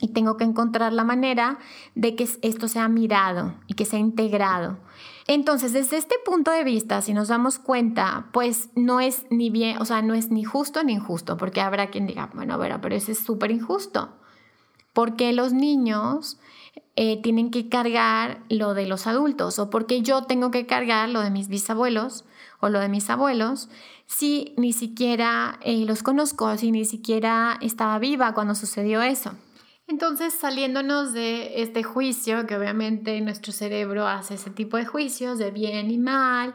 y 0.00 0.08
tengo 0.08 0.36
que 0.36 0.44
encontrar 0.44 0.92
la 0.92 1.04
manera 1.04 1.58
de 1.94 2.14
que 2.14 2.28
esto 2.42 2.68
sea 2.68 2.88
mirado 2.88 3.54
y 3.66 3.74
que 3.74 3.84
sea 3.84 3.98
integrado. 3.98 4.78
Entonces, 5.26 5.72
desde 5.72 5.98
este 5.98 6.14
punto 6.24 6.50
de 6.50 6.64
vista, 6.64 7.02
si 7.02 7.12
nos 7.12 7.28
damos 7.28 7.58
cuenta, 7.58 8.28
pues 8.32 8.70
no 8.74 9.00
es 9.00 9.26
ni 9.30 9.50
bien, 9.50 9.76
o 9.78 9.84
sea, 9.84 10.00
no 10.00 10.14
es 10.14 10.30
ni 10.30 10.44
justo 10.44 10.82
ni 10.82 10.94
injusto, 10.94 11.36
porque 11.36 11.60
habrá 11.60 11.90
quien 11.90 12.06
diga, 12.06 12.30
bueno, 12.32 12.56
bueno, 12.56 12.80
pero 12.80 12.94
eso 12.94 13.12
es 13.12 13.18
súper 13.18 13.50
injusto. 13.50 14.08
Porque 14.94 15.32
los 15.32 15.52
niños 15.52 16.38
eh, 16.96 17.20
tienen 17.22 17.50
que 17.50 17.68
cargar 17.68 18.42
lo 18.48 18.74
de 18.74 18.86
los 18.86 19.06
adultos 19.06 19.58
o 19.58 19.70
porque 19.70 20.02
yo 20.02 20.22
tengo 20.22 20.50
que 20.50 20.66
cargar 20.66 21.08
lo 21.08 21.20
de 21.20 21.30
mis 21.30 21.48
bisabuelos 21.48 22.24
o 22.60 22.68
lo 22.68 22.80
de 22.80 22.88
mis 22.88 23.08
abuelos 23.10 23.68
si 24.06 24.54
ni 24.56 24.72
siquiera 24.72 25.58
eh, 25.62 25.84
los 25.84 26.02
conozco, 26.02 26.56
si 26.56 26.72
ni 26.72 26.84
siquiera 26.84 27.58
estaba 27.60 27.98
viva 27.98 28.32
cuando 28.32 28.54
sucedió 28.54 29.02
eso. 29.02 29.32
Entonces, 29.86 30.34
saliéndonos 30.34 31.12
de 31.12 31.62
este 31.62 31.82
juicio, 31.82 32.46
que 32.46 32.56
obviamente 32.56 33.20
nuestro 33.20 33.52
cerebro 33.52 34.06
hace 34.06 34.34
ese 34.34 34.50
tipo 34.50 34.76
de 34.76 34.84
juicios 34.84 35.38
de 35.38 35.50
bien 35.50 35.90
y 35.90 35.98
mal, 35.98 36.54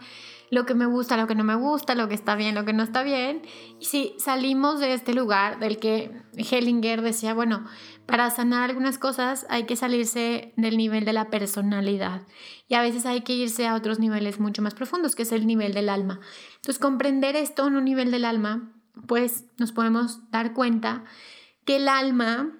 lo 0.52 0.68
que 0.68 0.76
me 0.76 0.86
gusta, 0.86 1.18
lo 1.18 1.26
que 1.26 1.34
no 1.34 1.44
me 1.44 1.56
gusta, 1.56 1.96
lo 1.96 2.08
que 2.08 2.14
está 2.14 2.36
bien, 2.36 2.54
lo 2.54 2.64
que 2.64 2.74
no 2.74 2.84
está 2.84 3.02
bien, 3.02 3.42
si 3.80 4.14
salimos 4.20 4.80
de 4.80 4.94
este 4.94 5.16
lugar 5.16 5.60
del 5.60 5.78
que 5.78 6.12
Hellinger 6.38 7.02
decía, 7.02 7.34
bueno, 7.34 7.66
para 8.06 8.30
sanar 8.30 8.70
algunas 8.70 8.98
cosas 8.98 9.46
hay 9.50 9.64
que 9.64 9.76
salirse 9.76 10.54
del 10.58 10.78
nivel 10.78 11.06
de 11.06 11.14
la 11.14 11.30
personalidad 11.30 12.24
y 12.68 12.76
a 12.76 12.82
veces 12.82 13.06
hay 13.06 13.22
que 13.22 13.34
irse 13.34 13.68
a 13.68 13.76
otros 13.76 14.00
niveles 14.00 14.40
mucho 14.40 14.62
más 14.62 14.74
profundos, 14.74 15.16
que 15.16 15.24
es 15.24 15.32
el 15.32 15.48
nivel 15.48 15.74
del 15.74 15.90
alma. 15.90 16.20
Entonces, 16.56 16.80
comprender 16.80 17.36
esto 17.36 17.68
en 17.68 17.76
un 17.76 17.86
nivel 17.86 18.12
del 18.12 18.26
alma, 18.26 18.74
pues 19.08 19.46
nos 19.58 19.72
podemos 19.72 20.30
dar 20.32 20.54
cuenta 20.54 21.04
que 21.66 21.78
el 21.78 21.88
alma 21.88 22.52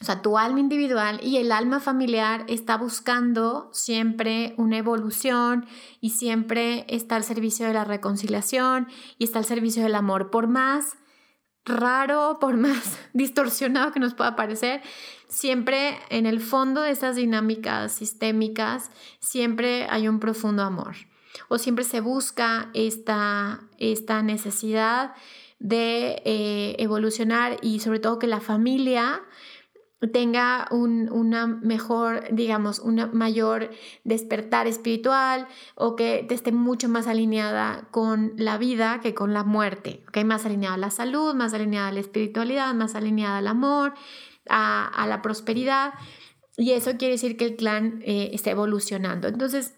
o 0.00 0.04
sea, 0.04 0.22
tu 0.22 0.38
alma 0.38 0.60
individual 0.60 1.18
y 1.24 1.38
el 1.38 1.50
alma 1.50 1.80
familiar 1.80 2.44
está 2.46 2.76
buscando 2.76 3.68
siempre 3.72 4.54
una 4.56 4.78
evolución 4.78 5.66
y 6.00 6.10
siempre 6.10 6.86
está 6.88 7.16
al 7.16 7.24
servicio 7.24 7.66
de 7.66 7.72
la 7.72 7.84
reconciliación 7.84 8.86
y 9.18 9.24
está 9.24 9.40
al 9.40 9.44
servicio 9.44 9.82
del 9.82 9.96
amor. 9.96 10.30
Por 10.30 10.46
más 10.46 10.96
raro, 11.68 12.38
por 12.40 12.56
más 12.56 12.98
distorsionado 13.12 13.92
que 13.92 14.00
nos 14.00 14.14
pueda 14.14 14.36
parecer, 14.36 14.82
siempre 15.28 15.98
en 16.10 16.26
el 16.26 16.40
fondo 16.40 16.82
de 16.82 16.90
estas 16.90 17.16
dinámicas 17.16 17.92
sistémicas, 17.92 18.90
siempre 19.20 19.86
hay 19.90 20.08
un 20.08 20.20
profundo 20.20 20.62
amor. 20.62 20.96
O 21.48 21.58
siempre 21.58 21.84
se 21.84 22.00
busca 22.00 22.70
esta, 22.74 23.60
esta 23.78 24.22
necesidad 24.22 25.14
de 25.58 26.22
eh, 26.24 26.76
evolucionar 26.78 27.58
y 27.62 27.80
sobre 27.80 28.00
todo 28.00 28.18
que 28.18 28.26
la 28.26 28.40
familia 28.40 29.22
tenga 30.06 30.68
un, 30.70 31.10
una 31.10 31.46
mejor, 31.46 32.24
digamos, 32.30 32.78
una 32.78 33.06
mayor 33.06 33.70
despertar 34.04 34.68
espiritual 34.68 35.48
o 35.74 35.96
que 35.96 36.26
esté 36.30 36.52
mucho 36.52 36.88
más 36.88 37.08
alineada 37.08 37.88
con 37.90 38.32
la 38.36 38.58
vida 38.58 39.00
que 39.02 39.14
con 39.14 39.34
la 39.34 39.42
muerte, 39.42 40.04
¿ok? 40.08 40.24
Más 40.24 40.46
alineada 40.46 40.74
a 40.74 40.78
la 40.78 40.90
salud, 40.90 41.34
más 41.34 41.52
alineada 41.52 41.88
a 41.88 41.92
la 41.92 42.00
espiritualidad, 42.00 42.72
más 42.74 42.94
alineada 42.94 43.38
al 43.38 43.48
amor, 43.48 43.94
a, 44.48 45.04
la 45.08 45.20
prosperidad. 45.20 45.94
Y 46.56 46.72
eso 46.72 46.96
quiere 46.96 47.14
decir 47.14 47.36
que 47.36 47.46
el 47.46 47.56
clan 47.56 48.00
eh, 48.04 48.30
está 48.32 48.50
evolucionando. 48.50 49.26
Entonces, 49.26 49.74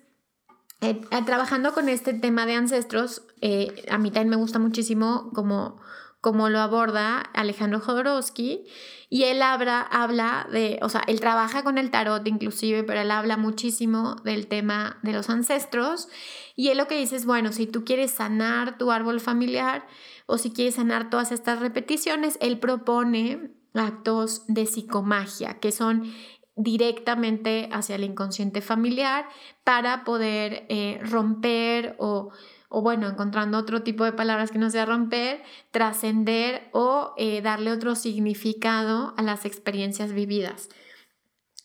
eh, 0.82 1.00
trabajando 1.24 1.72
con 1.72 1.88
este 1.88 2.14
tema 2.14 2.44
de 2.46 2.54
ancestros, 2.54 3.22
eh, 3.40 3.84
a 3.90 3.98
mí 3.98 4.10
también 4.10 4.30
me 4.30 4.36
gusta 4.36 4.58
muchísimo 4.58 5.30
como 5.34 5.79
como 6.20 6.48
lo 6.48 6.60
aborda 6.60 7.20
Alejandro 7.34 7.80
Jodorowsky, 7.80 8.64
y 9.08 9.24
él 9.24 9.42
habla, 9.42 9.80
habla 9.80 10.46
de, 10.52 10.78
o 10.82 10.88
sea, 10.88 11.02
él 11.06 11.20
trabaja 11.20 11.64
con 11.64 11.78
el 11.78 11.90
tarot 11.90 12.26
inclusive, 12.26 12.84
pero 12.84 13.00
él 13.00 13.10
habla 13.10 13.36
muchísimo 13.36 14.16
del 14.24 14.46
tema 14.46 14.98
de 15.02 15.12
los 15.12 15.30
ancestros, 15.30 16.08
y 16.56 16.68
él 16.68 16.78
lo 16.78 16.86
que 16.86 16.98
dice 16.98 17.16
es, 17.16 17.26
bueno, 17.26 17.52
si 17.52 17.66
tú 17.66 17.84
quieres 17.84 18.10
sanar 18.10 18.76
tu 18.76 18.90
árbol 18.90 19.20
familiar 19.20 19.86
o 20.26 20.38
si 20.38 20.52
quieres 20.52 20.74
sanar 20.76 21.10
todas 21.10 21.32
estas 21.32 21.60
repeticiones, 21.60 22.36
él 22.40 22.58
propone 22.58 23.50
actos 23.74 24.44
de 24.46 24.66
psicomagia, 24.66 25.58
que 25.58 25.72
son 25.72 26.12
directamente 26.56 27.68
hacia 27.72 27.96
el 27.96 28.04
inconsciente 28.04 28.60
familiar 28.60 29.26
para 29.64 30.04
poder 30.04 30.66
eh, 30.68 31.00
romper 31.02 31.96
o 31.98 32.30
o 32.72 32.82
bueno, 32.82 33.08
encontrando 33.08 33.58
otro 33.58 33.82
tipo 33.82 34.04
de 34.04 34.12
palabras 34.12 34.52
que 34.52 34.58
no 34.58 34.70
sea 34.70 34.86
romper, 34.86 35.42
trascender 35.72 36.68
o 36.70 37.14
eh, 37.16 37.42
darle 37.42 37.72
otro 37.72 37.96
significado 37.96 39.12
a 39.16 39.22
las 39.22 39.44
experiencias 39.44 40.12
vividas. 40.12 40.68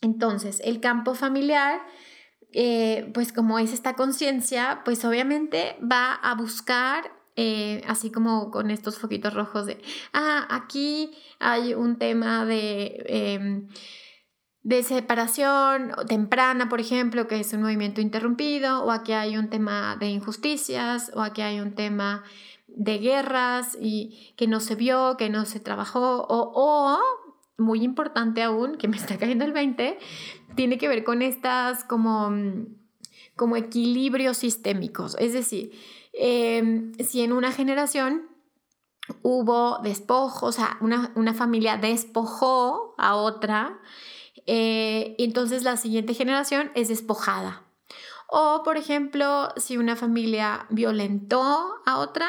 Entonces, 0.01 0.59
el 0.65 0.79
campo 0.79 1.13
familiar, 1.13 1.79
eh, 2.53 3.11
pues 3.13 3.31
como 3.31 3.59
es 3.59 3.71
esta 3.71 3.93
conciencia, 3.93 4.81
pues 4.83 5.05
obviamente 5.05 5.77
va 5.79 6.15
a 6.15 6.33
buscar 6.33 7.11
así 7.85 8.11
como 8.11 8.49
con 8.49 8.71
estos 8.71 8.97
foquitos 8.97 9.33
rojos 9.33 9.67
de, 9.67 9.79
ah, 10.13 10.47
aquí 10.49 11.11
hay 11.37 11.73
un 11.75 11.99
tema 11.99 12.45
de 12.45 13.03
em, 13.07 13.67
de 14.65 14.81
separación 14.81 15.91
temprana, 16.07 16.69
por 16.69 16.81
ejemplo, 16.81 17.27
que 17.27 17.39
es 17.39 17.53
un 17.53 17.61
movimiento 17.61 18.01
interrumpido, 18.01 18.83
o 18.83 18.89
aquí 18.89 19.11
hay 19.13 19.37
un 19.37 19.47
tema 19.51 19.95
de 19.99 20.07
injusticias, 20.07 21.11
o 21.13 21.21
aquí 21.21 21.43
hay 21.43 21.59
un 21.59 21.75
tema 21.75 22.23
de 22.65 22.97
guerras 22.97 23.77
y 23.79 24.33
que 24.35 24.47
no 24.47 24.59
se 24.59 24.73
vio, 24.73 25.17
que 25.17 25.29
no 25.29 25.45
se 25.45 25.59
trabajó, 25.59 26.25
o, 26.27 26.99
muy 27.59 27.83
importante 27.83 28.41
aún, 28.41 28.77
que 28.77 28.87
me 28.87 28.97
está 28.97 29.19
cayendo 29.19 29.45
el 29.45 29.53
20, 29.53 29.99
tiene 30.55 30.79
que 30.79 30.87
ver 30.87 31.03
con 31.03 31.21
estas 31.21 31.83
como, 31.83 32.31
como 33.35 33.57
equilibrios 33.57 34.37
sistémicos. 34.37 35.15
Es 35.19 35.33
decir, 35.33 35.73
em, 36.11 36.91
si 36.95 37.21
en 37.21 37.33
una 37.33 37.51
generación 37.51 38.23
hubo 39.21 39.77
despojos, 39.83 40.41
o 40.41 40.51
sea, 40.51 40.77
una, 40.81 41.11
una 41.13 41.35
familia 41.35 41.77
despojó 41.77 42.95
a 42.97 43.15
otra, 43.15 43.79
eh, 44.45 45.15
entonces 45.17 45.63
la 45.63 45.77
siguiente 45.77 46.13
generación 46.13 46.71
es 46.75 46.89
despojada. 46.89 47.63
O, 48.27 48.63
por 48.63 48.77
ejemplo, 48.77 49.49
si 49.57 49.77
una 49.77 49.95
familia 49.95 50.65
violentó 50.69 51.75
a 51.85 51.99
otra, 51.99 52.27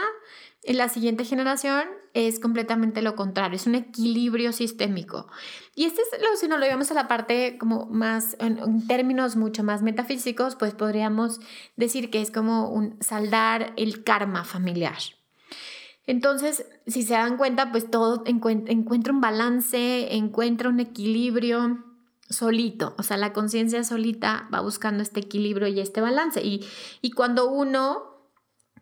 en 0.62 0.78
la 0.78 0.88
siguiente 0.88 1.24
generación 1.24 1.84
es 2.12 2.40
completamente 2.40 3.02
lo 3.02 3.14
contrario, 3.14 3.56
es 3.56 3.66
un 3.66 3.76
equilibrio 3.76 4.52
sistémico. 4.52 5.28
Y 5.74 5.84
este 5.84 6.00
es 6.02 6.20
lo, 6.20 6.36
si 6.36 6.48
nos 6.48 6.58
lo 6.58 6.64
llevamos 6.66 6.90
a 6.90 6.94
la 6.94 7.08
parte 7.08 7.56
como 7.58 7.86
más, 7.86 8.36
en, 8.40 8.86
términos 8.86 9.36
mucho 9.36 9.62
más 9.62 9.82
metafísicos, 9.82 10.56
pues 10.56 10.74
podríamos 10.74 11.40
decir 11.76 12.10
que 12.10 12.20
es 12.20 12.30
como 12.30 12.70
un 12.70 12.96
saldar 13.00 13.74
el 13.76 14.02
karma 14.02 14.44
familiar. 14.44 14.98
Entonces, 16.06 16.66
si 16.86 17.02
se 17.02 17.14
dan 17.14 17.36
cuenta, 17.36 17.70
pues 17.70 17.90
todo 17.90 18.22
encuentra 18.26 19.12
un 19.12 19.20
balance, 19.20 20.14
encuentra 20.14 20.68
un 20.68 20.80
equilibrio 20.80 21.84
solito, 22.28 22.94
o 22.98 23.02
sea, 23.02 23.16
la 23.16 23.32
conciencia 23.32 23.84
solita 23.84 24.48
va 24.52 24.60
buscando 24.60 25.02
este 25.02 25.20
equilibrio 25.20 25.68
y 25.68 25.80
este 25.80 26.00
balance. 26.00 26.42
Y, 26.42 26.64
y 27.02 27.10
cuando 27.12 27.48
uno 27.48 28.16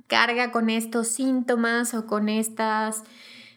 carga 0.06 0.52
con 0.52 0.70
estos 0.70 1.08
síntomas 1.08 1.94
o 1.94 2.06
con 2.06 2.28
estas, 2.28 3.02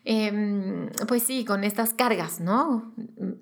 em, 0.05 0.89
pues 1.07 1.23
sí, 1.23 1.45
con 1.45 1.63
estas 1.63 1.93
cargas, 1.93 2.39
¿no? 2.39 2.93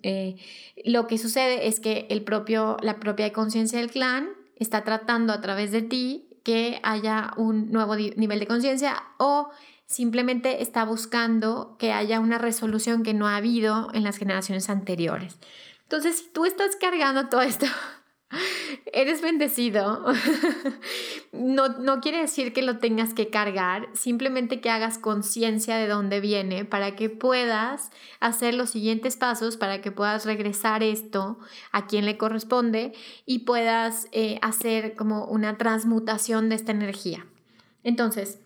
Eh, 0.03 0.35
lo 0.83 1.07
que 1.07 1.17
sucede 1.17 1.67
es 1.67 1.79
que 1.79 2.07
el 2.09 2.23
propio, 2.23 2.77
la 2.81 2.99
propia 2.99 3.31
conciencia 3.33 3.79
del 3.79 3.91
clan 3.91 4.29
está 4.55 4.83
tratando 4.83 5.33
a 5.33 5.41
través 5.41 5.71
de 5.71 5.81
ti 5.81 6.29
que 6.43 6.79
haya 6.83 7.33
un 7.37 7.71
nuevo 7.71 7.95
nivel 7.95 8.39
de 8.39 8.47
conciencia 8.47 9.03
o 9.17 9.49
simplemente 9.87 10.61
está 10.61 10.85
buscando 10.85 11.75
que 11.77 11.91
haya 11.91 12.19
una 12.19 12.37
resolución 12.37 13.03
que 13.03 13.13
no 13.13 13.27
ha 13.27 13.35
habido 13.35 13.89
en 13.93 14.03
las 14.03 14.17
generaciones 14.17 14.69
anteriores. 14.69 15.37
Entonces, 15.95 16.25
si 16.25 16.29
tú 16.33 16.43
estás 16.43 16.75
cargando 16.75 17.29
todo 17.29 17.41
esto 17.41 17.65
Eres 18.91 19.21
bendecido. 19.21 20.05
No, 21.31 21.67
no 21.67 21.99
quiere 21.99 22.19
decir 22.19 22.53
que 22.53 22.61
lo 22.61 22.77
tengas 22.77 23.13
que 23.13 23.29
cargar, 23.29 23.89
simplemente 23.93 24.61
que 24.61 24.69
hagas 24.69 24.97
conciencia 24.97 25.75
de 25.75 25.85
dónde 25.85 26.21
viene 26.21 26.63
para 26.63 26.95
que 26.95 27.09
puedas 27.09 27.91
hacer 28.21 28.53
los 28.53 28.69
siguientes 28.69 29.17
pasos, 29.17 29.57
para 29.57 29.81
que 29.81 29.91
puedas 29.91 30.25
regresar 30.25 30.81
esto 30.81 31.37
a 31.73 31.87
quien 31.87 32.05
le 32.05 32.17
corresponde 32.17 32.93
y 33.25 33.39
puedas 33.39 34.07
eh, 34.13 34.39
hacer 34.41 34.95
como 34.95 35.25
una 35.25 35.57
transmutación 35.57 36.47
de 36.47 36.55
esta 36.55 36.71
energía. 36.71 37.25
Entonces, 37.83 38.39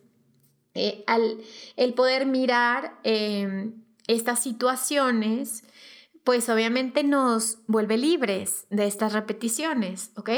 eh, 0.74 1.04
al 1.06 1.38
el 1.78 1.94
poder 1.94 2.26
mirar 2.26 3.00
em, 3.04 3.84
estas 4.08 4.42
situaciones, 4.42 5.64
pues 6.30 6.48
obviamente 6.48 7.04
nos 7.04 7.58
vuelve 7.66 7.98
libres 7.98 8.68
de 8.70 8.86
estas 8.86 9.14
repeticiones, 9.14 10.12
¿ok? 10.16 10.30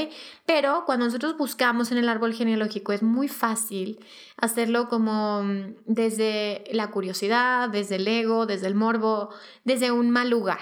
Pero 0.46 0.84
cuando 0.86 1.04
nosotros 1.04 1.38
buscamos 1.38 1.92
en 1.92 1.98
el 1.98 2.08
árbol 2.08 2.34
genealógico 2.34 2.94
es 2.94 3.04
muy 3.04 3.28
fácil 3.28 4.00
hacerlo 4.38 4.88
como 4.88 5.44
mm, 5.44 5.76
desde 5.86 6.64
la 6.72 6.92
curiosidad, 6.92 7.68
desde 7.68 7.98
el 7.98 8.08
ego, 8.08 8.46
desde 8.46 8.68
el 8.68 8.76
morbo, 8.76 9.32
desde 9.66 9.92
un 9.92 10.12
mal 10.12 10.30
lugar. 10.30 10.62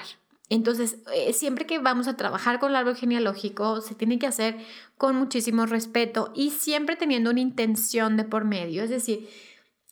Entonces, 0.50 0.98
eh, 1.14 1.32
siempre 1.34 1.68
que 1.68 1.78
vamos 1.78 2.08
a 2.08 2.18
trabajar 2.18 2.58
con 2.58 2.72
el 2.72 2.78
árbol 2.78 2.96
genealógico, 2.96 3.82
se 3.82 3.94
tiene 3.94 4.18
que 4.18 4.26
hacer 4.26 4.58
con 4.98 5.16
muchísimo 5.16 5.68
respeto 5.68 6.32
y 6.34 6.50
siempre 6.50 6.96
teniendo 6.96 7.30
una 7.30 7.42
intención 7.42 8.18
de 8.18 8.24
por 8.24 8.46
medio. 8.46 8.82
Es 8.82 8.90
decir, 8.90 9.30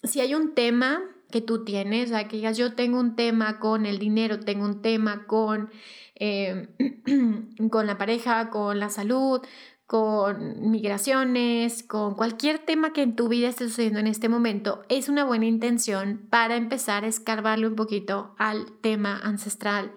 si 0.02 0.20
hay 0.20 0.34
un 0.34 0.56
tema 0.56 1.04
que 1.32 1.42
tú 1.42 1.64
tienes, 1.64 2.08
o 2.08 2.14
sea, 2.14 2.28
que 2.28 2.38
digas, 2.38 2.58
yo 2.58 2.74
tengo 2.74 3.00
un 3.00 3.16
tema 3.16 3.60
con 3.60 3.86
el 3.86 4.00
dinero, 4.00 4.40
tengo 4.40 4.66
un 4.66 4.82
tema 4.82 5.26
con, 5.28 5.70
eh, 6.16 6.68
con 7.72 7.88
la 7.88 7.98
pareja, 7.98 8.50
con 8.50 8.80
la 8.80 8.90
salud, 8.90 9.42
con 9.88 10.70
migraciones, 10.70 11.82
con 11.82 12.16
cualquier 12.16 12.60
tema 12.60 12.92
que 12.92 13.02
en 13.02 13.16
tu 13.16 13.30
vida 13.30 13.48
esté 13.48 13.68
sucediendo 13.68 14.00
en 14.00 14.08
este 14.08 14.28
momento, 14.28 14.84
es 14.90 15.08
una 15.08 15.24
buena 15.24 15.46
intención 15.46 16.28
para 16.30 16.58
empezar 16.58 17.06
a 17.06 17.08
escarbarle 17.08 17.68
un 17.68 17.76
poquito 17.76 18.36
al 18.38 18.66
tema 18.82 19.18
ancestral 19.24 19.94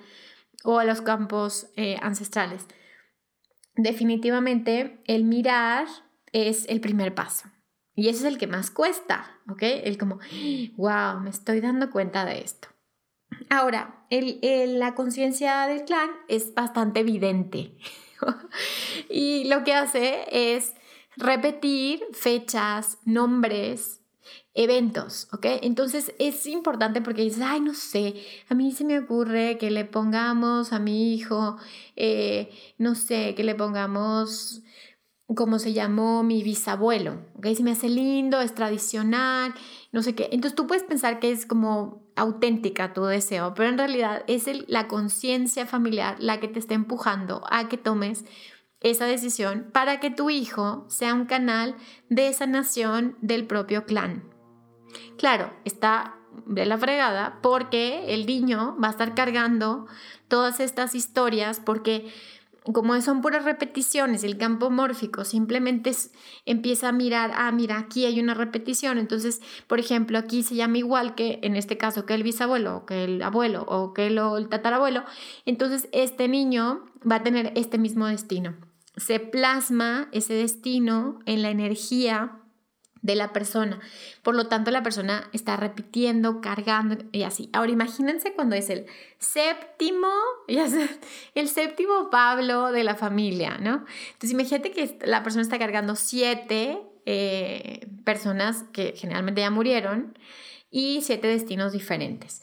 o 0.63 0.79
a 0.79 0.85
los 0.85 1.01
campos 1.01 1.69
eh, 1.77 1.97
ancestrales. 2.03 2.67
Definitivamente 3.75 5.03
el 5.07 5.25
mirar 5.25 5.87
es 6.33 6.69
el 6.69 6.81
primer 6.81 7.15
paso. 7.15 7.49
Y 8.01 8.09
ese 8.09 8.21
es 8.21 8.33
el 8.33 8.39
que 8.39 8.47
más 8.47 8.71
cuesta, 8.71 9.31
¿ok? 9.47 9.61
El 9.61 9.99
como, 9.99 10.21
wow, 10.79 11.21
me 11.21 11.29
estoy 11.29 11.61
dando 11.61 11.91
cuenta 11.91 12.25
de 12.25 12.41
esto. 12.41 12.69
Ahora, 13.51 14.07
la 14.09 14.95
conciencia 14.95 15.67
del 15.67 15.85
clan 15.85 16.09
es 16.27 16.55
bastante 16.55 17.01
evidente. 17.01 17.77
y 19.11 19.45
lo 19.51 19.65
que 19.65 19.75
hace 19.75 20.25
es 20.31 20.73
repetir 21.19 22.01
fechas, 22.13 22.97
nombres, 23.05 24.01
eventos, 24.55 25.29
¿ok? 25.33 25.47
Entonces 25.61 26.15
es 26.19 26.47
importante 26.47 27.03
porque 27.03 27.21
dices, 27.21 27.43
ay, 27.45 27.61
no 27.61 27.75
sé, 27.75 28.15
a 28.49 28.55
mí 28.55 28.73
se 28.73 28.85
me 28.85 28.99
ocurre 28.99 29.59
que 29.59 29.71
le 29.71 29.85
pongamos 29.85 30.73
a 30.73 30.79
mi 30.79 31.13
hijo, 31.13 31.59
eh, 31.97 32.51
no 32.79 32.95
sé, 32.95 33.35
que 33.35 33.45
le 33.45 33.55
pongamos 33.55 34.63
como 35.35 35.59
se 35.59 35.73
llamó 35.73 36.23
mi 36.23 36.43
bisabuelo, 36.43 37.19
¿ok? 37.37 37.47
Se 37.55 37.63
me 37.63 37.73
hace 37.73 37.89
lindo, 37.89 38.41
es 38.41 38.55
tradicional, 38.55 39.55
no 39.93 40.03
sé 40.03 40.15
qué. 40.15 40.29
Entonces 40.33 40.57
tú 40.57 40.67
puedes 40.67 40.83
pensar 40.83 41.21
que 41.21 41.31
es 41.31 41.47
como 41.47 42.03
auténtica 42.17 42.93
tu 42.93 43.05
deseo, 43.05 43.55
pero 43.55 43.69
en 43.69 43.79
realidad 43.79 44.25
es 44.27 44.49
la 44.69 44.89
conciencia 44.89 45.67
familiar 45.67 46.17
la 46.19 46.41
que 46.41 46.49
te 46.49 46.59
está 46.59 46.75
empujando 46.75 47.43
a 47.51 47.69
que 47.69 47.77
tomes 47.77 48.25
esa 48.81 49.05
decisión 49.05 49.71
para 49.73 50.01
que 50.01 50.11
tu 50.11 50.31
hijo 50.31 50.87
sea 50.89 51.15
un 51.15 51.27
canal 51.27 51.77
de 52.09 52.33
sanación 52.33 53.17
del 53.21 53.47
propio 53.47 53.85
clan. 53.85 54.25
Claro, 55.17 55.53
está 55.65 56.17
de 56.47 56.67
la 56.67 56.79
fregada 56.79 57.39
porque 57.43 58.15
el 58.15 58.27
niño 58.27 58.77
va 58.83 58.89
a 58.89 58.93
estar 58.93 59.15
cargando 59.15 59.87
todas 60.29 60.61
estas 60.61 60.95
historias 60.95 61.61
porque 61.61 62.11
como 62.65 63.01
son 63.01 63.23
puras 63.23 63.45
repeticiones, 63.45 64.23
el 64.23 64.37
campo 64.37 64.71
mórfico 64.71 65.25
simplemente 65.25 65.93
empieza 66.45 66.89
a 66.89 66.93
mirar, 66.93 67.33
ah, 67.35 67.51
mira, 67.53 67.79
aquí 67.79 68.05
hay 68.05 68.21
una 68.21 68.35
repetición, 68.35 68.99
entonces, 68.99 69.41
por 69.67 69.81
ejemplo, 69.81 70.19
aquí 70.19 70.43
se 70.43 70.55
llama 70.55 70.79
igual 70.79 71.15
que 71.15 71.39
en 71.43 71.57
este 71.57 71.79
caso 71.79 72.05
que 72.05 72.15
el 72.15 72.23
bisabuelo, 72.23 72.85
que 72.87 73.05
el 73.05 73.23
abuelo, 73.23 73.65
o 73.67 73.95
que 73.95 74.07
el 74.07 74.49
tatarabuelo, 74.49 75.05
entonces 75.47 75.89
este 75.93 76.29
niño 76.29 76.85
va 77.11 77.17
a 77.17 77.23
tener 77.23 77.53
este 77.57 77.79
mismo 77.79 78.07
destino. 78.07 78.57
Se 78.97 79.21
plasma 79.21 80.09
ese 80.13 80.35
destino 80.35 81.21
en 81.25 81.43
la 81.43 81.51
energía 81.51 82.40
de 83.03 83.15
la 83.15 83.33
persona. 83.33 83.81
Por 84.23 84.35
lo 84.35 84.47
tanto, 84.49 84.71
la 84.71 84.83
persona 84.83 85.29
está 85.33 85.57
repitiendo, 85.57 86.41
cargando 86.41 86.97
y 87.13 87.23
así. 87.23 87.49
Ahora 87.53 87.73
imagínense 87.73 88.33
cuando 88.35 88.57
es 88.57 88.71
el 88.71 88.87
séptimo, 89.19 90.09
el 91.35 91.49
séptimo 91.49 92.11
Pablo 92.11 92.73
de 92.73 92.85
la 92.85 92.95
familia, 92.95 93.59
¿no? 93.59 93.85
Entonces 94.13 94.33
imagínate 94.33 94.73
que 94.73 94.99
la 95.05 95.23
persona 95.23 95.43
está 95.43 95.59
cargando 95.59 95.97
siete 95.97 96.79
eh, 97.07 97.87
personas 98.05 98.65
que 98.73 98.93
generalmente 98.97 99.41
ya 99.41 99.51
murieron 99.51 100.17
y 100.71 101.01
siete 101.03 101.29
destinos 101.29 101.73
diferentes. 101.73 102.43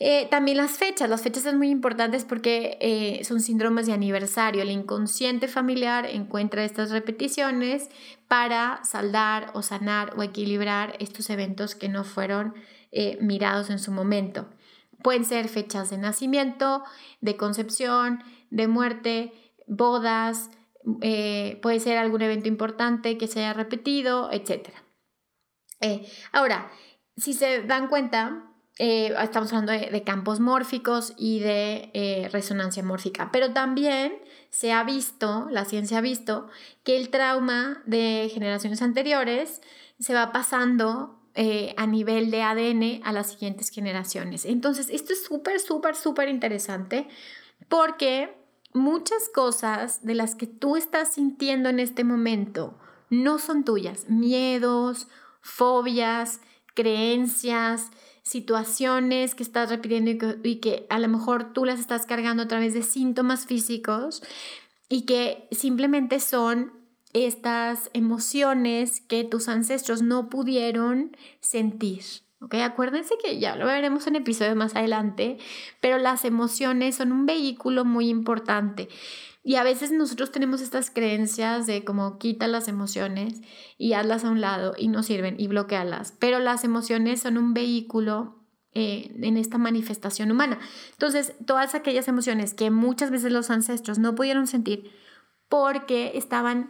Eh, 0.00 0.28
también 0.30 0.56
las 0.56 0.72
fechas, 0.72 1.10
las 1.10 1.22
fechas 1.22 1.42
son 1.42 1.58
muy 1.58 1.70
importantes 1.70 2.24
porque 2.24 2.78
eh, 2.80 3.24
son 3.24 3.40
síndromes 3.40 3.86
de 3.86 3.92
aniversario. 3.92 4.62
El 4.62 4.70
inconsciente 4.70 5.48
familiar 5.48 6.06
encuentra 6.06 6.64
estas 6.64 6.90
repeticiones 6.90 7.88
para 8.28 8.80
saldar 8.84 9.50
o 9.54 9.62
sanar 9.62 10.14
o 10.16 10.22
equilibrar 10.22 10.94
estos 11.00 11.30
eventos 11.30 11.74
que 11.74 11.88
no 11.88 12.04
fueron 12.04 12.54
eh, 12.92 13.18
mirados 13.20 13.70
en 13.70 13.80
su 13.80 13.90
momento. 13.90 14.48
Pueden 15.02 15.24
ser 15.24 15.48
fechas 15.48 15.90
de 15.90 15.98
nacimiento, 15.98 16.84
de 17.20 17.36
concepción, 17.36 18.22
de 18.50 18.68
muerte, 18.68 19.32
bodas, 19.66 20.50
puede 21.60 21.80
ser 21.80 21.98
algún 21.98 22.22
evento 22.22 22.48
importante 22.48 23.18
que 23.18 23.26
se 23.26 23.40
haya 23.40 23.52
repetido, 23.52 24.32
etc. 24.32 24.70
ahora, 26.32 26.70
si 27.16 27.34
se 27.34 27.62
dan 27.62 27.88
cuenta, 27.88 28.48
eh, 28.78 29.12
estamos 29.20 29.52
hablando 29.52 29.72
de, 29.72 30.02
campos 30.04 30.38
mórficos 30.38 31.12
y 31.16 31.40
de 31.40 31.90
eh, 31.94 32.28
resonancia 32.32 32.82
mórfica, 32.82 33.30
pero 33.32 33.52
también 33.52 34.16
se 34.50 34.72
ha 34.72 34.84
visto, 34.84 35.48
la 35.50 35.64
ciencia 35.64 35.98
ha 35.98 36.00
visto, 36.00 36.48
que 36.84 36.96
el 36.96 37.10
trauma 37.10 37.82
de 37.86 38.30
generaciones 38.32 38.80
anteriores 38.80 39.62
se 39.98 40.14
va 40.14 40.30
pasando 40.30 41.18
eh, 41.34 41.74
a 41.76 41.86
nivel 41.86 42.30
de 42.30 42.42
ADN 42.42 43.00
a 43.04 43.12
las 43.12 43.32
siguientes 43.32 43.70
generaciones. 43.70 44.44
Entonces, 44.44 44.88
esto 44.90 45.12
es 45.12 45.24
súper, 45.24 45.60
súper, 45.60 45.96
súper 45.96 46.28
interesante 46.28 47.08
porque 47.68 48.34
muchas 48.72 49.28
cosas 49.34 50.04
de 50.04 50.14
las 50.14 50.34
que 50.34 50.46
tú 50.46 50.76
estás 50.76 51.14
sintiendo 51.14 51.68
en 51.68 51.80
este 51.80 52.04
momento 52.04 52.78
no 53.10 53.38
son 53.38 53.64
tuyas. 53.64 54.08
Miedos, 54.08 55.08
fobias, 55.40 56.40
creencias, 56.74 57.90
situaciones 58.28 59.34
que 59.34 59.42
estás 59.42 59.70
repitiendo 59.70 60.36
y 60.44 60.56
que, 60.56 60.86
a 60.90 60.98
lo 60.98 61.08
mejor 61.08 61.52
tú 61.52 61.64
las 61.64 61.80
estás 61.80 62.04
cargando 62.04 62.42
a 62.42 62.48
través 62.48 62.74
de 62.74 62.82
síntomas 62.82 63.46
físicos 63.46 64.22
y 64.88 65.02
que 65.02 65.48
simplemente 65.50 66.20
son 66.20 66.72
estas 67.14 67.90
emociones 67.94 69.00
que 69.00 69.24
tus 69.24 69.48
ancestros 69.48 70.02
no 70.02 70.28
pudieron 70.28 71.16
sentir. 71.40 72.02
¿ok? 72.40 72.54
Acuérdense 72.56 73.14
que 73.22 73.38
ya 73.38 73.56
lo 73.56 73.66
veremos 73.66 74.06
en 74.06 74.16
episodios 74.16 74.56
más 74.56 74.76
adelante, 74.76 75.38
pero 75.80 75.96
las 75.96 76.26
emociones 76.26 76.96
son 76.96 77.12
un 77.12 77.24
vehículo 77.24 77.86
muy 77.86 78.10
importante. 78.10 78.88
Y 79.42 79.54
a 79.54 79.62
veces 79.62 79.92
nosotros 79.92 80.32
tenemos 80.32 80.60
estas 80.60 80.90
creencias 80.90 81.66
de 81.66 81.84
como 81.84 82.18
quita 82.18 82.48
las 82.48 82.68
emociones 82.68 83.40
y 83.78 83.94
hazlas 83.94 84.24
a 84.24 84.30
un 84.30 84.40
lado 84.40 84.74
y 84.76 84.88
no 84.88 85.02
sirven 85.02 85.36
y 85.38 85.46
bloquealas. 85.46 86.14
Pero 86.18 86.38
las 86.38 86.64
emociones 86.64 87.20
son 87.20 87.38
un 87.38 87.54
vehículo 87.54 88.38
eh, 88.74 89.14
en 89.22 89.36
esta 89.36 89.56
manifestación 89.56 90.30
humana. 90.30 90.58
Entonces, 90.92 91.34
todas 91.46 91.74
aquellas 91.74 92.08
emociones 92.08 92.52
que 92.52 92.70
muchas 92.70 93.10
veces 93.10 93.32
los 93.32 93.50
ancestros 93.50 93.98
no 93.98 94.14
pudieron 94.14 94.46
sentir 94.46 94.90
porque 95.48 96.12
estaban 96.14 96.68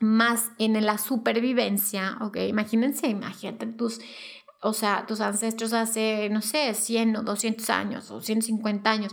más 0.00 0.50
en 0.58 0.84
la 0.84 0.98
supervivencia, 0.98 2.16
¿ok? 2.22 2.38
Imagínense, 2.48 3.08
imagínate 3.08 3.66
tus 3.66 4.00
o 4.62 4.74
sea, 4.74 5.06
tus 5.06 5.20
ancestros 5.20 5.72
hace, 5.72 6.28
no 6.30 6.42
sé, 6.42 6.74
100 6.74 7.16
o 7.16 7.22
200 7.22 7.70
años 7.70 8.10
o 8.10 8.20
150 8.20 8.90
años 8.90 9.12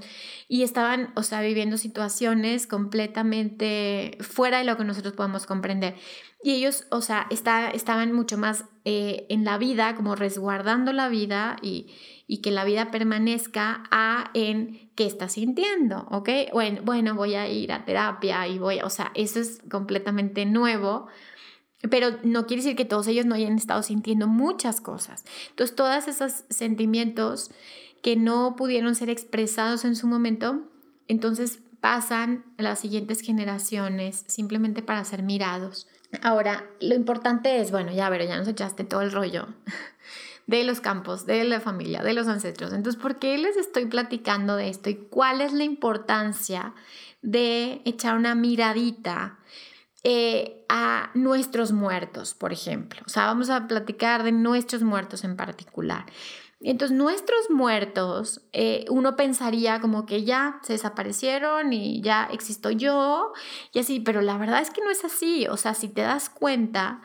y 0.50 0.64
estaban, 0.64 1.14
o 1.16 1.24
sea, 1.24 1.42
viviendo 1.42 1.78
situaciones 1.78 2.68
completamente 2.68 4.18
fuera 4.20 4.58
de 4.58 4.66
lo 4.66 4.76
que 4.76 4.84
nosotros 4.84 5.14
podemos 5.14 5.46
comprender. 5.46 5.96
Y 6.44 6.52
ellos, 6.52 6.86
o 6.92 7.02
sea, 7.02 7.28
está, 7.30 7.70
estaban 7.70 8.12
mucho 8.12 8.38
más 8.38 8.66
eh, 8.84 9.26
en 9.30 9.46
la 9.46 9.58
vida, 9.58 9.96
como 9.96 10.16
resguardando 10.16 10.92
la 10.92 11.08
vida 11.08 11.56
y, 11.62 11.96
y, 12.28 12.42
que 12.42 12.52
la 12.52 12.66
vida 12.66 12.92
permanezca 12.92 13.84
a 13.90 14.32
en 14.34 14.92
qué 14.96 15.06
está 15.06 15.30
sintiendo, 15.30 16.08
¿ok? 16.12 16.30
Bueno, 16.52 16.82
bueno, 16.84 17.16
voy 17.16 17.36
a 17.36 17.48
ir 17.48 17.72
a 17.72 17.86
terapia 17.86 18.48
y 18.48 18.60
voy, 18.60 18.80
o 18.82 18.90
sea, 18.90 19.12
eso 19.16 19.40
es 19.40 19.62
completamente 19.70 20.46
nuevo 20.46 21.08
pero 21.90 22.18
no 22.24 22.48
quiere 22.48 22.64
decir 22.64 22.76
que 22.76 22.86
todos 22.86 23.08
ellos 23.08 23.26
no 23.26 23.36
hayan 23.36 23.56
estado 23.56 23.84
sintiendo 23.84 24.28
muchas 24.28 24.82
cosas. 24.82 25.24
Entonces, 25.50 25.76
todos 25.76 26.08
esos 26.08 26.44
sentimientos 26.50 27.52
que 28.02 28.16
no 28.16 28.56
pudieron 28.56 28.96
ser 28.96 29.10
expresados 29.10 29.86
en 29.86 29.96
su 29.96 30.08
momento, 30.08 30.64
entonces 31.08 31.60
pasan 31.80 32.46
a 32.58 32.64
las 32.64 32.80
siguientes 32.80 33.22
generaciones 33.22 34.24
simplemente 34.28 34.82
para 34.82 35.04
ser 35.04 35.24
mirados. 35.24 35.88
Ahora, 36.22 36.66
lo 36.80 36.96
importante 36.96 37.60
es, 37.60 37.72
bueno, 37.72 37.92
ya, 37.92 38.10
pero 38.10 38.24
ya 38.24 38.38
nos 38.38 38.48
echaste 38.48 38.84
todo 38.84 39.02
el 39.02 39.12
rollo 39.12 39.48
de 40.48 40.64
los 40.64 40.80
campos, 40.80 41.26
de 41.26 41.44
la 41.44 41.60
familia, 41.60 42.02
de 42.02 42.14
los 42.14 42.28
ancestros. 42.28 42.74
Entonces, 42.74 43.02
¿por 43.02 43.20
qué 43.20 43.38
les 43.38 43.58
estoy 43.58 43.86
platicando 43.86 44.56
de 44.56 44.70
esto 44.70 44.90
y 44.90 44.96
cuál 44.96 45.42
es 45.42 45.54
la 45.54 45.64
importancia 45.64 46.74
de 47.22 47.82
echar 47.86 48.16
una 48.16 48.36
miradita 48.36 49.38
eh, 50.10 50.64
a 50.70 51.12
nuestros 51.16 51.74
muertos, 51.74 52.34
por 52.34 52.54
ejemplo. 52.54 53.02
O 53.06 53.10
sea, 53.10 53.26
vamos 53.26 53.50
a 53.50 53.68
platicar 53.68 54.24
de 54.24 54.32
nuestros 54.32 54.82
muertos 54.82 55.26
en 55.26 55.36
particular. 55.36 56.06
Entonces, 56.62 56.96
nuestros 56.96 57.50
muertos, 57.50 58.40
eh, 58.54 58.86
uno 58.90 59.18
pensaría 59.18 59.82
como 59.82 60.06
que 60.06 60.24
ya 60.24 60.62
se 60.64 60.72
desaparecieron 60.72 61.74
y 61.74 62.00
ya 62.00 62.30
existo 62.32 62.72
yo 62.72 63.34
y 63.74 63.80
así, 63.80 64.00
pero 64.00 64.22
la 64.22 64.38
verdad 64.38 64.62
es 64.62 64.70
que 64.70 64.82
no 64.82 64.92
es 64.92 65.04
así. 65.04 65.46
O 65.50 65.58
sea, 65.58 65.74
si 65.74 65.90
te 65.90 66.04
das 66.04 66.30
cuenta, 66.30 67.02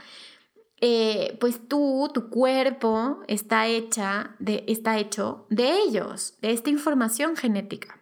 eh, 0.81 1.37
pues 1.41 1.67
tú, 1.67 2.09
tu 2.15 2.31
cuerpo 2.31 3.19
está, 3.27 3.67
hecha 3.67 4.37
está 4.69 4.99
hecho 4.99 5.45
de 5.51 5.77
ellos, 5.77 6.35
de 6.41 6.53
esta 6.53 6.71
información 6.71 7.35
genética. 7.35 7.99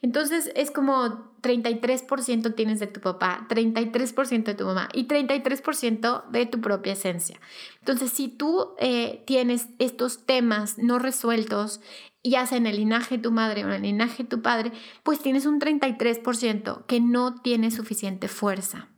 Entonces 0.00 0.52
es 0.54 0.70
como 0.70 1.27
33% 1.42 2.54
tienes 2.54 2.80
de 2.80 2.86
tu 2.86 3.00
papá, 3.00 3.46
33% 3.48 4.44
de 4.44 4.54
tu 4.54 4.64
mamá 4.64 4.88
y 4.92 5.06
33% 5.06 6.28
de 6.30 6.46
tu 6.46 6.60
propia 6.60 6.92
esencia. 6.92 7.40
Entonces 7.80 8.10
si 8.10 8.28
tú 8.28 8.74
eh, 8.78 9.22
tienes 9.26 9.68
estos 9.78 10.26
temas 10.26 10.78
no 10.78 10.98
resueltos, 10.98 11.80
ya 12.24 12.46
sea 12.46 12.58
en 12.58 12.66
el 12.66 12.76
linaje 12.76 13.16
de 13.16 13.22
tu 13.22 13.30
madre 13.30 13.64
o 13.64 13.68
en 13.68 13.74
el 13.74 13.82
linaje 13.82 14.24
de 14.24 14.28
tu 14.28 14.42
padre, 14.42 14.72
pues 15.02 15.20
tienes 15.20 15.46
un 15.46 15.60
33% 15.60 16.86
que 16.86 17.00
no 17.00 17.34
tiene 17.40 17.70
suficiente 17.70 18.28
fuerza. 18.28 18.88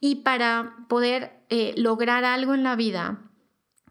Y 0.00 0.16
para 0.16 0.76
poder 0.88 1.44
eh, 1.48 1.74
lograr 1.76 2.24
algo 2.24 2.54
en 2.54 2.62
la 2.62 2.76
vida, 2.76 3.20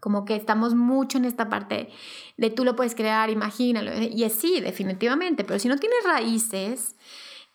como 0.00 0.24
que 0.24 0.36
estamos 0.36 0.74
mucho 0.74 1.18
en 1.18 1.24
esta 1.24 1.48
parte 1.48 1.88
de 2.36 2.50
tú 2.50 2.64
lo 2.64 2.76
puedes 2.76 2.94
crear, 2.94 3.30
imagínalo. 3.30 3.92
Y 4.00 4.24
es 4.24 4.34
sí, 4.34 4.60
definitivamente, 4.60 5.44
pero 5.44 5.58
si 5.58 5.68
no 5.68 5.76
tienes 5.76 6.04
raíces, 6.04 6.96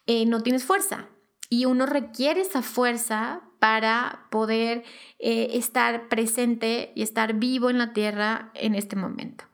eh, 0.06 0.26
no 0.26 0.42
tienes 0.42 0.64
fuerza. 0.64 1.10
Y 1.50 1.66
uno 1.66 1.86
requiere 1.86 2.42
esa 2.42 2.62
fuerza 2.62 3.42
para 3.60 4.28
poder 4.32 4.84
eh, 5.20 5.52
estar 5.54 6.10
presente 6.10 6.92
y 6.96 7.04
estar 7.04 7.36
vivo 7.36 7.70
en 7.70 7.78
la 7.78 7.94
tierra 7.94 8.52
en 8.56 8.76
este 8.76 8.96
momento. 8.96 9.46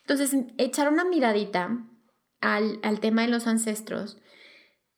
Entonces, 0.00 0.36
echar 0.58 0.92
una 0.92 1.04
miradita 1.04 1.78
al, 2.40 2.78
al 2.82 3.00
tema 3.00 3.22
de 3.22 3.28
los 3.28 3.46
ancestros 3.46 4.18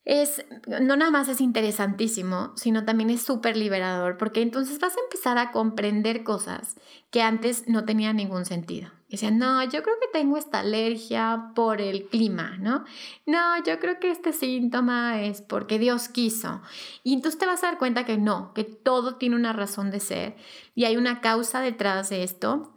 es, 0.06 0.44
no 0.66 0.96
nada 0.96 1.10
más 1.10 1.28
es 1.28 1.40
interesantísimo, 1.40 2.52
sino 2.56 2.84
también 2.84 3.10
es 3.10 3.22
súper 3.22 3.56
liberador, 3.56 4.16
porque 4.16 4.40
entonces 4.40 4.78
vas 4.78 4.96
a 4.96 5.00
empezar 5.00 5.36
a 5.36 5.50
comprender 5.50 6.22
cosas 6.22 6.76
que 7.10 7.22
antes 7.22 7.68
no 7.68 7.84
tenían 7.84 8.16
ningún 8.16 8.46
sentido. 8.46 8.90
Decían, 9.16 9.38
no, 9.38 9.62
yo 9.64 9.82
creo 9.82 9.96
que 10.00 10.08
tengo 10.12 10.36
esta 10.36 10.60
alergia 10.60 11.52
por 11.54 11.80
el 11.80 12.04
clima, 12.08 12.56
¿no? 12.58 12.84
No, 13.26 13.62
yo 13.64 13.78
creo 13.80 13.98
que 13.98 14.10
este 14.10 14.32
síntoma 14.32 15.22
es 15.22 15.42
porque 15.42 15.78
Dios 15.78 16.08
quiso. 16.08 16.62
Y 17.02 17.14
entonces 17.14 17.38
te 17.38 17.46
vas 17.46 17.62
a 17.64 17.68
dar 17.68 17.78
cuenta 17.78 18.04
que 18.04 18.18
no, 18.18 18.52
que 18.54 18.64
todo 18.64 19.16
tiene 19.16 19.36
una 19.36 19.52
razón 19.52 19.90
de 19.90 20.00
ser 20.00 20.36
y 20.74 20.84
hay 20.84 20.96
una 20.96 21.20
causa 21.20 21.60
detrás 21.60 22.10
de 22.10 22.22
esto. 22.22 22.72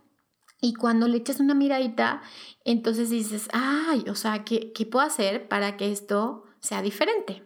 Y 0.62 0.73
cuando 0.73 1.08
le 1.08 1.17
echas 1.17 1.39
una 1.39 1.54
miradita, 1.54 2.21
entonces 2.65 3.10
dices, 3.10 3.47
ay, 3.54 4.06
o 4.10 4.15
sea, 4.15 4.43
¿qué, 4.43 4.73
qué 4.73 4.86
puedo 4.86 5.06
hacer 5.06 5.47
para 5.47 5.78
que 5.78 5.91
esto 5.91 6.43
sea 6.60 6.82
diferente. 6.82 7.43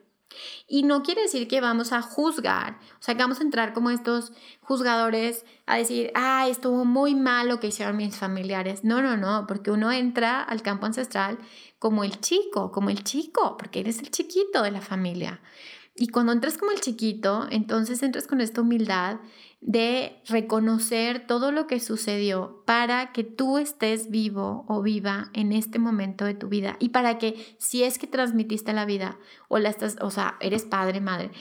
Y 0.67 0.83
no 0.83 1.03
quiere 1.03 1.23
decir 1.23 1.47
que 1.47 1.61
vamos 1.61 1.91
a 1.91 2.01
juzgar, 2.01 2.79
o 2.99 3.01
sea, 3.03 3.15
que 3.15 3.23
vamos 3.23 3.39
a 3.39 3.43
entrar 3.43 3.73
como 3.73 3.89
estos 3.89 4.31
juzgadores 4.61 5.45
a 5.65 5.77
decir, 5.77 6.11
ah, 6.15 6.47
estuvo 6.47 6.85
muy 6.85 7.15
mal 7.15 7.47
lo 7.47 7.59
que 7.59 7.67
hicieron 7.67 7.97
mis 7.97 8.15
familiares. 8.15 8.83
No, 8.83 9.01
no, 9.01 9.17
no, 9.17 9.45
porque 9.47 9.71
uno 9.71 9.91
entra 9.91 10.41
al 10.41 10.61
campo 10.61 10.85
ancestral 10.85 11.37
como 11.79 12.03
el 12.03 12.19
chico, 12.21 12.71
como 12.71 12.89
el 12.89 13.03
chico, 13.03 13.57
porque 13.57 13.81
eres 13.81 13.99
el 13.99 14.09
chiquito 14.11 14.61
de 14.61 14.71
la 14.71 14.81
familia. 14.81 15.41
Y 15.95 16.07
cuando 16.07 16.31
entras 16.31 16.57
como 16.57 16.71
el 16.71 16.81
chiquito, 16.81 17.47
entonces 17.51 18.01
entras 18.01 18.25
con 18.25 18.41
esta 18.41 18.61
humildad 18.61 19.17
de 19.65 20.21
reconocer 20.28 21.26
todo 21.26 21.54
lo 21.54 21.67
que 21.67 21.80
sucedió 21.80 22.62
para 22.65 23.13
que 23.13 23.23
tú 23.23 23.58
estés 23.58 24.12
vivo 24.12 24.65
o 24.67 24.82
viva 24.82 25.30
en 25.34 25.54
este 25.54 25.80
momento 25.80 26.26
de 26.26 26.34
tu 26.34 26.49
vida 26.49 26.76
y 26.80 26.89
para 26.89 27.17
que 27.17 27.56
si 27.60 27.84
es 27.84 27.97
que 27.97 28.06
transmitiste 28.06 28.73
la 28.73 28.86
vida 28.86 29.17
o 29.47 29.60
la 29.60 29.69
estás, 29.69 29.95
o 30.02 30.12
sea, 30.12 30.36
eres 30.41 30.63
padre, 30.63 30.99
madre, 30.99 31.32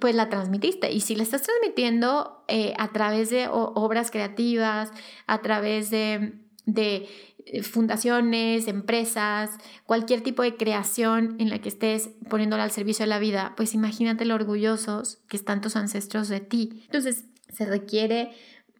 pues 0.00 0.14
la 0.14 0.30
transmitiste. 0.30 0.90
Y 0.92 1.00
si 1.00 1.14
la 1.14 1.22
estás 1.22 1.42
transmitiendo 1.42 2.42
eh, 2.48 2.72
a 2.78 2.88
través 2.88 3.28
de 3.28 3.48
obras 3.50 4.10
creativas, 4.10 4.90
a 5.26 5.42
través 5.42 5.90
de, 5.90 6.38
de 6.64 7.06
eh, 7.44 7.62
fundaciones, 7.62 8.68
empresas, 8.68 9.50
cualquier 9.84 10.22
tipo 10.22 10.42
de 10.42 10.56
creación 10.56 11.36
en 11.38 11.48
la 11.48 11.58
que 11.60 11.68
estés 11.68 12.10
poniéndola 12.28 12.64
al 12.64 12.70
servicio 12.70 13.04
de 13.04 13.08
la 13.08 13.18
vida, 13.18 13.54
pues 13.56 13.74
imagínate 13.74 14.24
lo 14.24 14.34
orgullosos 14.34 15.18
que 15.28 15.36
están 15.36 15.60
tus 15.60 15.76
ancestros 15.76 16.28
de 16.28 16.40
ti. 16.40 16.82
Entonces, 16.86 17.24
se 17.48 17.66
requiere 17.66 18.32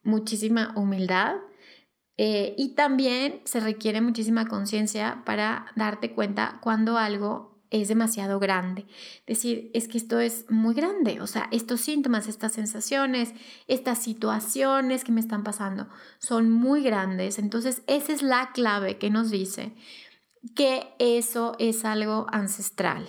muchísima 0.02 0.72
humildad 0.76 1.36
eh, 2.16 2.54
y 2.58 2.74
también 2.74 3.40
se 3.44 3.60
requiere 3.60 4.00
muchísima 4.00 4.46
conciencia 4.46 5.22
para 5.24 5.66
darte 5.76 6.12
cuenta 6.12 6.58
cuando 6.60 6.98
algo 6.98 7.58
es 7.70 7.88
demasiado 7.88 8.40
grande. 8.40 8.86
Decir, 9.26 9.70
es 9.74 9.88
que 9.88 9.98
esto 9.98 10.18
es 10.20 10.50
muy 10.50 10.74
grande, 10.74 11.20
o 11.20 11.26
sea, 11.26 11.48
estos 11.52 11.80
síntomas, 11.80 12.26
estas 12.26 12.52
sensaciones, 12.52 13.34
estas 13.66 14.02
situaciones 14.02 15.04
que 15.04 15.12
me 15.12 15.20
están 15.20 15.44
pasando 15.44 15.88
son 16.18 16.50
muy 16.50 16.82
grandes. 16.82 17.38
Entonces, 17.38 17.82
esa 17.86 18.12
es 18.12 18.22
la 18.22 18.50
clave 18.52 18.98
que 18.98 19.10
nos 19.10 19.30
dice 19.30 19.72
que 20.54 20.88
eso 20.98 21.54
es 21.58 21.84
algo 21.84 22.26
ancestral 22.30 23.06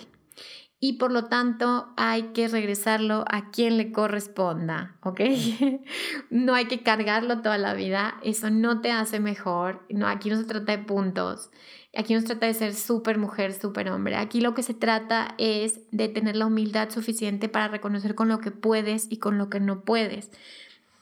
y 0.82 0.94
por 0.94 1.12
lo 1.12 1.26
tanto 1.26 1.92
hay 1.98 2.32
que 2.32 2.48
regresarlo 2.48 3.24
a 3.28 3.50
quien 3.50 3.76
le 3.76 3.92
corresponda, 3.92 4.96
¿ok? 5.02 5.20
no 6.30 6.54
hay 6.54 6.64
que 6.66 6.82
cargarlo 6.82 7.42
toda 7.42 7.58
la 7.58 7.74
vida, 7.74 8.14
eso 8.24 8.50
no 8.50 8.80
te 8.80 8.90
hace 8.90 9.20
mejor, 9.20 9.86
aquí 10.06 10.30
no 10.30 10.38
se 10.38 10.44
trata 10.44 10.72
de 10.74 10.82
puntos, 10.82 11.50
aquí 11.94 12.14
no 12.14 12.20
se 12.20 12.28
trata 12.28 12.46
de 12.46 12.54
ser 12.54 12.74
súper 12.74 13.18
mujer, 13.18 13.52
súper 13.52 13.90
hombre, 13.90 14.16
aquí 14.16 14.40
lo 14.40 14.54
que 14.54 14.62
se 14.62 14.72
trata 14.72 15.34
es 15.36 15.80
de 15.90 16.08
tener 16.08 16.34
la 16.34 16.46
humildad 16.46 16.88
suficiente 16.88 17.50
para 17.50 17.68
reconocer 17.68 18.14
con 18.14 18.28
lo 18.28 18.38
que 18.40 18.50
puedes 18.50 19.06
y 19.12 19.18
con 19.18 19.36
lo 19.36 19.50
que 19.50 19.60
no 19.60 19.82
puedes. 19.82 20.30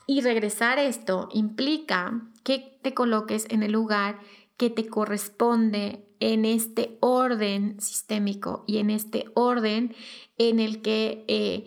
Y 0.07 0.21
regresar 0.21 0.77
esto 0.77 1.29
implica 1.31 2.21
que 2.43 2.77
te 2.81 2.93
coloques 2.93 3.45
en 3.49 3.63
el 3.63 3.71
lugar 3.71 4.19
que 4.57 4.69
te 4.69 4.87
corresponde 4.87 6.03
en 6.19 6.45
este 6.45 6.97
orden 6.99 7.79
sistémico 7.79 8.63
y 8.67 8.77
en 8.77 8.89
este 8.89 9.25
orden 9.33 9.95
en 10.37 10.59
el 10.59 10.81
que 10.81 11.25
eh, 11.27 11.65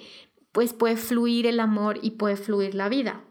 pues 0.52 0.72
puede 0.72 0.96
fluir 0.96 1.46
el 1.46 1.60
amor 1.60 1.98
y 2.02 2.12
puede 2.12 2.36
fluir 2.36 2.74
la 2.74 2.88
vida. 2.88 3.24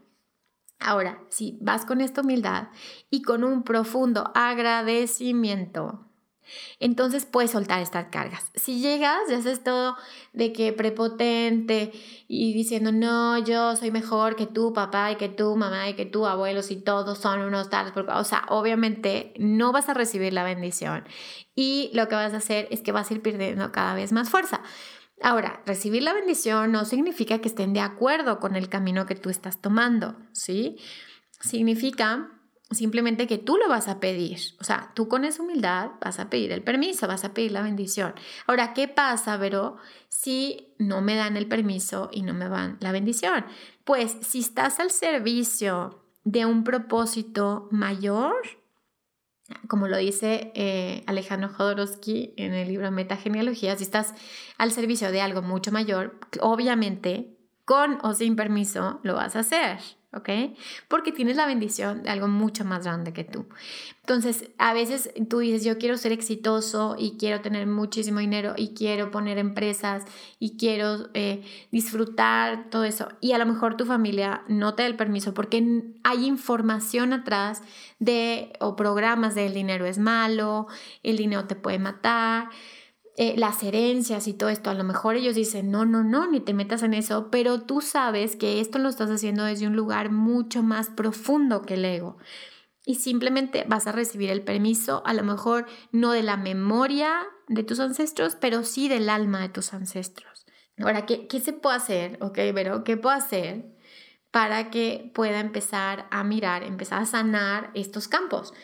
Ahora, 0.78 1.22
si 1.28 1.58
vas 1.60 1.84
con 1.84 2.00
esta 2.00 2.22
humildad 2.22 2.68
y 3.08 3.22
con 3.22 3.44
un 3.44 3.62
profundo 3.62 4.32
agradecimiento, 4.34 6.11
entonces 6.80 7.26
puedes 7.26 7.50
soltar 7.50 7.80
estas 7.80 8.06
cargas. 8.08 8.50
Si 8.54 8.80
llegas 8.80 9.20
y 9.28 9.34
haces 9.34 9.62
todo 9.62 9.96
de 10.32 10.52
que 10.52 10.72
prepotente 10.72 11.92
y 12.28 12.52
diciendo, 12.54 12.92
no, 12.92 13.38
yo 13.38 13.76
soy 13.76 13.90
mejor 13.90 14.36
que 14.36 14.46
tú, 14.46 14.72
papá, 14.72 15.12
y 15.12 15.16
que 15.16 15.28
tú, 15.28 15.56
mamá, 15.56 15.88
y 15.88 15.94
que 15.94 16.06
tú, 16.06 16.26
abuelos, 16.26 16.70
y 16.70 16.76
todos 16.76 17.18
son 17.18 17.40
unos 17.40 17.70
tales, 17.70 17.92
o 17.96 18.24
sea, 18.24 18.44
obviamente 18.48 19.34
no 19.38 19.72
vas 19.72 19.88
a 19.88 19.94
recibir 19.94 20.32
la 20.32 20.44
bendición. 20.44 21.04
Y 21.54 21.90
lo 21.94 22.08
que 22.08 22.14
vas 22.14 22.34
a 22.34 22.38
hacer 22.38 22.68
es 22.70 22.82
que 22.82 22.92
vas 22.92 23.10
a 23.10 23.14
ir 23.14 23.22
perdiendo 23.22 23.72
cada 23.72 23.94
vez 23.94 24.12
más 24.12 24.30
fuerza. 24.30 24.62
Ahora, 25.22 25.62
recibir 25.66 26.02
la 26.02 26.12
bendición 26.12 26.72
no 26.72 26.84
significa 26.84 27.38
que 27.38 27.48
estén 27.48 27.72
de 27.72 27.80
acuerdo 27.80 28.40
con 28.40 28.56
el 28.56 28.68
camino 28.68 29.06
que 29.06 29.14
tú 29.14 29.30
estás 29.30 29.60
tomando, 29.60 30.16
¿sí? 30.32 30.78
Significa 31.40 32.28
simplemente 32.74 33.26
que 33.26 33.38
tú 33.38 33.56
lo 33.56 33.68
vas 33.68 33.88
a 33.88 34.00
pedir. 34.00 34.38
O 34.60 34.64
sea, 34.64 34.92
tú 34.94 35.08
con 35.08 35.24
esa 35.24 35.42
humildad 35.42 35.92
vas 36.00 36.18
a 36.18 36.30
pedir 36.30 36.52
el 36.52 36.62
permiso, 36.62 37.08
vas 37.08 37.24
a 37.24 37.34
pedir 37.34 37.52
la 37.52 37.62
bendición. 37.62 38.14
Ahora, 38.46 38.74
¿qué 38.74 38.88
pasa, 38.88 39.36
Vero, 39.36 39.76
si 40.08 40.74
no 40.78 41.00
me 41.00 41.14
dan 41.14 41.36
el 41.36 41.48
permiso 41.48 42.08
y 42.12 42.22
no 42.22 42.34
me 42.34 42.48
dan 42.48 42.76
la 42.80 42.92
bendición? 42.92 43.44
Pues 43.84 44.16
si 44.22 44.40
estás 44.40 44.80
al 44.80 44.90
servicio 44.90 46.04
de 46.24 46.46
un 46.46 46.64
propósito 46.64 47.68
mayor, 47.70 48.34
como 49.68 49.88
lo 49.88 49.96
dice 49.96 50.52
eh, 50.54 51.02
Alejandro 51.06 51.48
Jodorowsky 51.48 52.34
en 52.36 52.54
el 52.54 52.68
libro 52.68 52.90
Metagenealogía, 52.90 53.76
si 53.76 53.84
estás 53.84 54.14
al 54.58 54.72
servicio 54.72 55.10
de 55.10 55.20
algo 55.20 55.42
mucho 55.42 55.72
mayor, 55.72 56.18
obviamente, 56.40 57.36
con 57.64 57.98
o 58.02 58.14
sin 58.14 58.36
permiso, 58.36 59.00
lo 59.02 59.14
vas 59.14 59.36
a 59.36 59.40
hacer. 59.40 59.78
¿Ok? 60.14 60.28
Porque 60.88 61.12
tienes 61.12 61.36
la 61.36 61.46
bendición 61.46 62.02
de 62.02 62.10
algo 62.10 62.28
mucho 62.28 62.64
más 62.64 62.84
grande 62.84 63.12
que 63.12 63.24
tú. 63.24 63.46
Entonces, 64.00 64.50
a 64.58 64.74
veces 64.74 65.10
tú 65.28 65.38
dices, 65.38 65.64
yo 65.64 65.78
quiero 65.78 65.96
ser 65.96 66.12
exitoso 66.12 66.96
y 66.98 67.16
quiero 67.18 67.40
tener 67.40 67.66
muchísimo 67.66 68.20
dinero 68.20 68.54
y 68.56 68.74
quiero 68.74 69.10
poner 69.10 69.38
empresas 69.38 70.04
y 70.38 70.56
quiero 70.56 71.08
eh, 71.14 71.42
disfrutar 71.70 72.68
todo 72.68 72.84
eso. 72.84 73.08
Y 73.20 73.32
a 73.32 73.38
lo 73.38 73.46
mejor 73.46 73.76
tu 73.76 73.84
familia 73.84 74.42
no 74.48 74.74
te 74.74 74.82
da 74.82 74.88
el 74.88 74.96
permiso 74.96 75.34
porque 75.34 75.84
hay 76.02 76.26
información 76.26 77.12
atrás 77.12 77.62
de, 77.98 78.52
o 78.60 78.76
programas 78.76 79.34
de 79.34 79.46
el 79.46 79.54
dinero 79.54 79.86
es 79.86 79.98
malo, 79.98 80.66
el 81.02 81.16
dinero 81.16 81.46
te 81.46 81.54
puede 81.54 81.78
matar. 81.78 82.48
Eh, 83.16 83.34
las 83.36 83.62
herencias 83.62 84.26
y 84.26 84.32
todo 84.32 84.48
esto, 84.48 84.70
a 84.70 84.74
lo 84.74 84.84
mejor 84.84 85.16
ellos 85.16 85.34
dicen, 85.34 85.70
no, 85.70 85.84
no, 85.84 86.02
no, 86.02 86.30
ni 86.30 86.40
te 86.40 86.54
metas 86.54 86.82
en 86.82 86.94
eso, 86.94 87.30
pero 87.30 87.60
tú 87.60 87.82
sabes 87.82 88.36
que 88.36 88.60
esto 88.60 88.78
lo 88.78 88.88
estás 88.88 89.10
haciendo 89.10 89.44
desde 89.44 89.66
un 89.66 89.76
lugar 89.76 90.10
mucho 90.10 90.62
más 90.62 90.88
profundo 90.88 91.62
que 91.62 91.74
el 91.74 91.84
ego. 91.84 92.16
Y 92.86 92.96
simplemente 92.96 93.64
vas 93.68 93.86
a 93.86 93.92
recibir 93.92 94.30
el 94.30 94.42
permiso, 94.42 95.02
a 95.04 95.12
lo 95.12 95.22
mejor 95.24 95.66
no 95.92 96.12
de 96.12 96.22
la 96.22 96.38
memoria 96.38 97.26
de 97.48 97.62
tus 97.62 97.80
ancestros, 97.80 98.34
pero 98.34 98.64
sí 98.64 98.88
del 98.88 99.10
alma 99.10 99.42
de 99.42 99.50
tus 99.50 99.74
ancestros. 99.74 100.46
Ahora, 100.78 101.04
¿qué, 101.04 101.26
qué 101.28 101.38
se 101.40 101.52
puede 101.52 101.76
hacer? 101.76 102.18
Ok, 102.22 102.38
pero 102.54 102.82
¿qué 102.82 102.96
puedo 102.96 103.14
hacer 103.14 103.76
para 104.30 104.70
que 104.70 105.12
pueda 105.14 105.40
empezar 105.40 106.08
a 106.10 106.24
mirar, 106.24 106.62
empezar 106.62 107.02
a 107.02 107.06
sanar 107.06 107.70
estos 107.74 108.08
campos? 108.08 108.54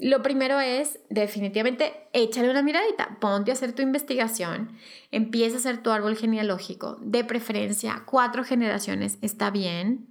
Lo 0.00 0.22
primero 0.22 0.60
es, 0.60 1.00
definitivamente, 1.10 1.92
échale 2.12 2.50
una 2.50 2.62
miradita, 2.62 3.18
ponte 3.20 3.50
a 3.50 3.54
hacer 3.54 3.72
tu 3.72 3.82
investigación, 3.82 4.78
empieza 5.10 5.56
a 5.56 5.58
hacer 5.58 5.82
tu 5.82 5.90
árbol 5.90 6.16
genealógico, 6.16 6.98
de 7.00 7.24
preferencia, 7.24 8.04
cuatro 8.06 8.44
generaciones, 8.44 9.18
está 9.22 9.50
bien, 9.50 10.06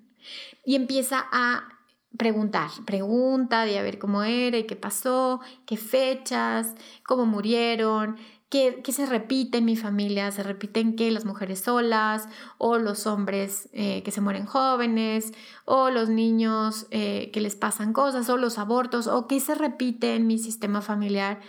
y 0.66 0.76
empieza 0.76 1.26
a 1.32 1.70
preguntar, 2.18 2.70
pregunta 2.86 3.64
de 3.64 3.80
a 3.80 3.84
ver 3.84 3.98
cómo 3.98 4.24
era 4.24 4.58
y 4.58 4.66
qué 4.66 4.76
pasó, 4.76 5.40
qué 5.66 5.78
fechas, 5.78 6.74
cómo 7.06 7.26
murieron, 7.26 8.18
¿Qué, 8.50 8.82
se 8.94 9.06
repite 9.06 9.58
en 9.58 9.66
mi 9.66 9.76
familia? 9.76 10.32
¿Se 10.32 10.42
repiten 10.42 10.96
que 10.96 11.12
las 11.12 11.26
mujeres 11.26 11.60
solas 11.60 12.30
o 12.58 12.78
los 12.78 13.06
hombres 13.06 13.68
eh, 13.74 14.04
que 14.04 14.12
se 14.12 14.22
mueren 14.22 14.46
jóvenes 14.46 15.34
o 15.66 15.90
los 15.90 16.08
niños 16.08 16.88
eh, 16.92 17.30
que 17.34 17.42
les 17.42 17.58
pasan 17.58 17.92
cosas 17.92 18.30
o 18.30 18.38
los 18.38 18.58
abortos 18.58 19.08
o 19.08 19.28
qué 19.28 19.42
se 19.42 19.54
repite 19.54 20.16
en 20.16 20.28
mi 20.28 20.38
sistema 20.38 20.82
familiar? 20.82 21.42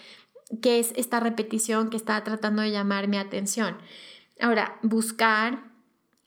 ¿Qué 0.61 0.81
es 0.81 0.93
esta 0.97 1.21
repetición 1.21 1.89
que 1.89 1.97
está 1.97 2.25
tratando 2.25 2.63
de 2.63 2.73
llamar 2.73 3.07
mi 3.07 3.17
atención? 3.17 3.77
Ahora, 4.41 4.81
buscar 4.83 5.71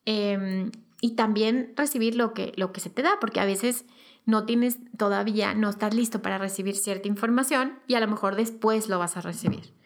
em, 0.05 0.71
y 1.01 1.15
también 1.15 1.73
recibir 1.75 2.15
lo 2.15 2.33
que, 2.33 2.53
lo 2.55 2.71
que 2.71 2.79
se 2.79 2.89
te 2.89 3.01
da, 3.01 3.17
porque 3.19 3.41
a 3.41 3.45
veces 3.45 3.83
no 4.25 4.45
tienes 4.45 4.77
todavía, 4.97 5.53
no 5.53 5.69
estás 5.69 5.93
listo 5.93 6.21
para 6.21 6.37
recibir 6.37 6.77
cierta 6.77 7.09
información 7.09 7.79
y 7.87 7.95
a 7.95 7.99
lo 7.99 8.07
mejor 8.07 8.37
después 8.37 8.87
lo 8.87 8.99
vas 8.99 9.17
a 9.17 9.21
recibir. 9.21 9.80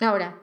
Ahora, 0.00 0.40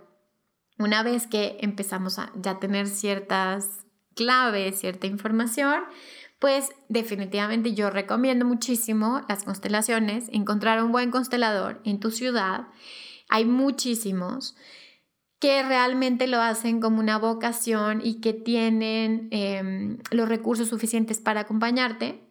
una 0.78 1.04
vez 1.04 1.28
que 1.28 1.58
empezamos 1.62 2.20
a 2.20 2.32
ya 2.36 2.60
tener 2.60 2.88
ciertas 2.88 3.86
claves, 4.16 4.80
cierta 4.80 5.08
información, 5.08 5.84
pues 6.40 6.70
definitivamente 6.88 7.74
yo 7.74 7.90
recomiendo 7.90 8.46
muchísimo 8.46 9.22
las 9.28 9.44
constelaciones, 9.44 10.30
encontrar 10.32 10.84
un 10.84 10.92
buen 10.92 11.10
constelador 11.10 11.82
en 11.84 12.00
tu 12.00 12.12
ciudad. 12.12 12.68
Hay 13.30 13.46
muchísimos 13.46 14.56
que 15.40 15.64
realmente 15.64 16.28
lo 16.28 16.42
hacen 16.42 16.80
como 16.80 17.00
una 17.00 17.18
vocación 17.18 18.02
y 18.04 18.22
que 18.22 18.34
tienen 18.34 19.28
em, 19.32 20.00
los 20.12 20.30
recursos 20.30 20.70
suficientes 20.70 21.20
para 21.20 21.42
acompañarte. 21.42 22.27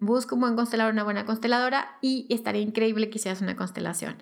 Busca 0.00 0.34
un 0.34 0.40
buen 0.42 0.54
constelador, 0.54 0.92
una 0.92 1.02
buena 1.02 1.26
consteladora 1.26 1.98
y 2.00 2.26
estaría 2.30 2.62
increíble 2.62 3.10
que 3.10 3.18
seas 3.18 3.40
una 3.40 3.56
constelación. 3.56 4.16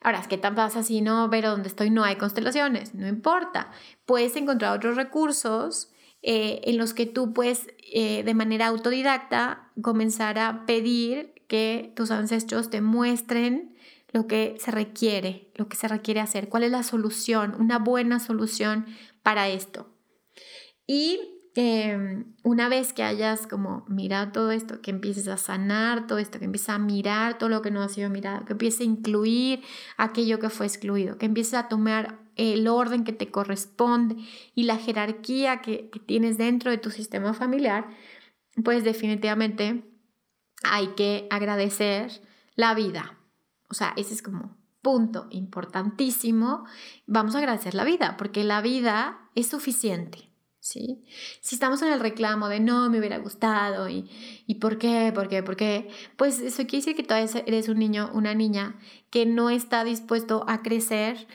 Ahora, 0.00 0.20
es 0.20 0.28
que 0.28 0.36
tan 0.36 0.54
pasa 0.54 0.82
si 0.82 1.00
no, 1.00 1.28
pero 1.30 1.50
donde 1.50 1.68
estoy 1.68 1.90
no 1.90 2.04
hay 2.04 2.16
constelaciones, 2.16 2.94
no 2.94 3.08
importa. 3.08 3.70
Puedes 4.04 4.36
encontrar 4.36 4.76
otros 4.76 4.96
recursos 4.96 5.90
eh, 6.22 6.60
en 6.64 6.76
los 6.76 6.92
que 6.92 7.06
tú 7.06 7.32
puedes 7.32 7.68
eh, 7.92 8.22
de 8.24 8.34
manera 8.34 8.68
autodidacta 8.68 9.70
comenzar 9.80 10.38
a 10.38 10.66
pedir 10.66 11.32
que 11.48 11.92
tus 11.96 12.10
ancestros 12.10 12.70
te 12.70 12.80
muestren 12.80 13.76
lo 14.12 14.26
que 14.26 14.56
se 14.60 14.70
requiere, 14.70 15.50
lo 15.54 15.68
que 15.68 15.76
se 15.76 15.88
requiere 15.88 16.20
hacer, 16.20 16.48
cuál 16.48 16.64
es 16.64 16.70
la 16.70 16.82
solución, 16.82 17.54
una 17.58 17.78
buena 17.78 18.20
solución 18.20 18.86
para 19.22 19.48
esto. 19.48 19.88
Y 20.86 21.31
Em, 21.54 22.34
una 22.44 22.70
vez 22.70 22.94
que 22.94 23.02
hayas 23.02 23.46
como 23.46 23.84
mirado 23.86 24.32
todo 24.32 24.50
esto, 24.52 24.80
que 24.80 24.90
empieces 24.90 25.28
a 25.28 25.36
sanar 25.36 26.06
todo 26.06 26.16
esto, 26.18 26.38
que 26.38 26.46
empieces 26.46 26.70
a 26.70 26.78
mirar 26.78 27.36
todo 27.36 27.50
lo 27.50 27.60
que 27.60 27.70
no 27.70 27.82
ha 27.82 27.88
sido 27.90 28.08
mirado, 28.08 28.46
que 28.46 28.52
empieces 28.52 28.80
a 28.80 28.84
incluir 28.84 29.62
aquello 29.98 30.38
que 30.38 30.48
fue 30.48 30.64
excluido, 30.64 31.18
que 31.18 31.26
empieces 31.26 31.54
a 31.54 31.68
tomar 31.68 32.18
el 32.36 32.66
orden 32.68 33.04
que 33.04 33.12
te 33.12 33.30
corresponde 33.30 34.16
y 34.54 34.62
la 34.62 34.78
jerarquía 34.78 35.60
que, 35.60 35.90
que 35.90 36.00
tienes 36.00 36.38
dentro 36.38 36.70
de 36.70 36.78
tu 36.78 36.90
sistema 36.90 37.34
familiar, 37.34 37.86
pues 38.64 38.82
definitivamente 38.82 39.84
hay 40.64 40.88
que 40.88 41.26
agradecer 41.30 42.22
la 42.54 42.74
vida. 42.74 43.18
O 43.68 43.74
sea, 43.74 43.92
ese 43.96 44.14
es 44.14 44.22
como 44.22 44.56
punto 44.80 45.26
importantísimo. 45.30 46.64
Vamos 47.06 47.34
a 47.34 47.38
agradecer 47.38 47.74
la 47.74 47.84
vida, 47.84 48.16
porque 48.16 48.42
la 48.42 48.62
vida 48.62 49.30
es 49.34 49.48
suficiente. 49.48 50.31
¿Sí? 50.62 51.04
Si 51.40 51.56
estamos 51.56 51.82
en 51.82 51.92
el 51.92 51.98
reclamo 51.98 52.48
de 52.48 52.60
no, 52.60 52.88
me 52.88 53.00
hubiera 53.00 53.18
gustado 53.18 53.88
y, 53.88 54.08
y 54.46 54.54
por 54.54 54.78
qué, 54.78 55.10
por 55.12 55.28
qué, 55.28 55.42
por 55.42 55.56
qué, 55.56 55.90
pues 56.16 56.38
eso 56.38 56.62
quiere 56.62 56.78
decir 56.78 56.96
que 56.96 57.02
todavía 57.02 57.42
eres 57.46 57.68
un 57.68 57.80
niño, 57.80 58.10
una 58.14 58.32
niña 58.32 58.78
que 59.10 59.26
no 59.26 59.50
está 59.50 59.82
dispuesto 59.82 60.44
a 60.46 60.62
crecer, 60.62 61.26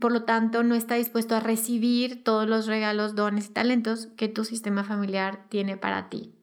por 0.00 0.12
lo 0.12 0.24
tanto 0.24 0.62
no 0.62 0.74
está 0.74 0.94
dispuesto 0.94 1.36
a 1.36 1.40
recibir 1.40 2.24
todos 2.24 2.48
los 2.48 2.66
regalos, 2.66 3.14
dones 3.14 3.48
y 3.48 3.52
talentos 3.52 4.06
que 4.16 4.28
tu 4.28 4.46
sistema 4.46 4.82
familiar 4.82 5.46
tiene 5.50 5.76
para 5.76 6.08
ti. 6.08 6.34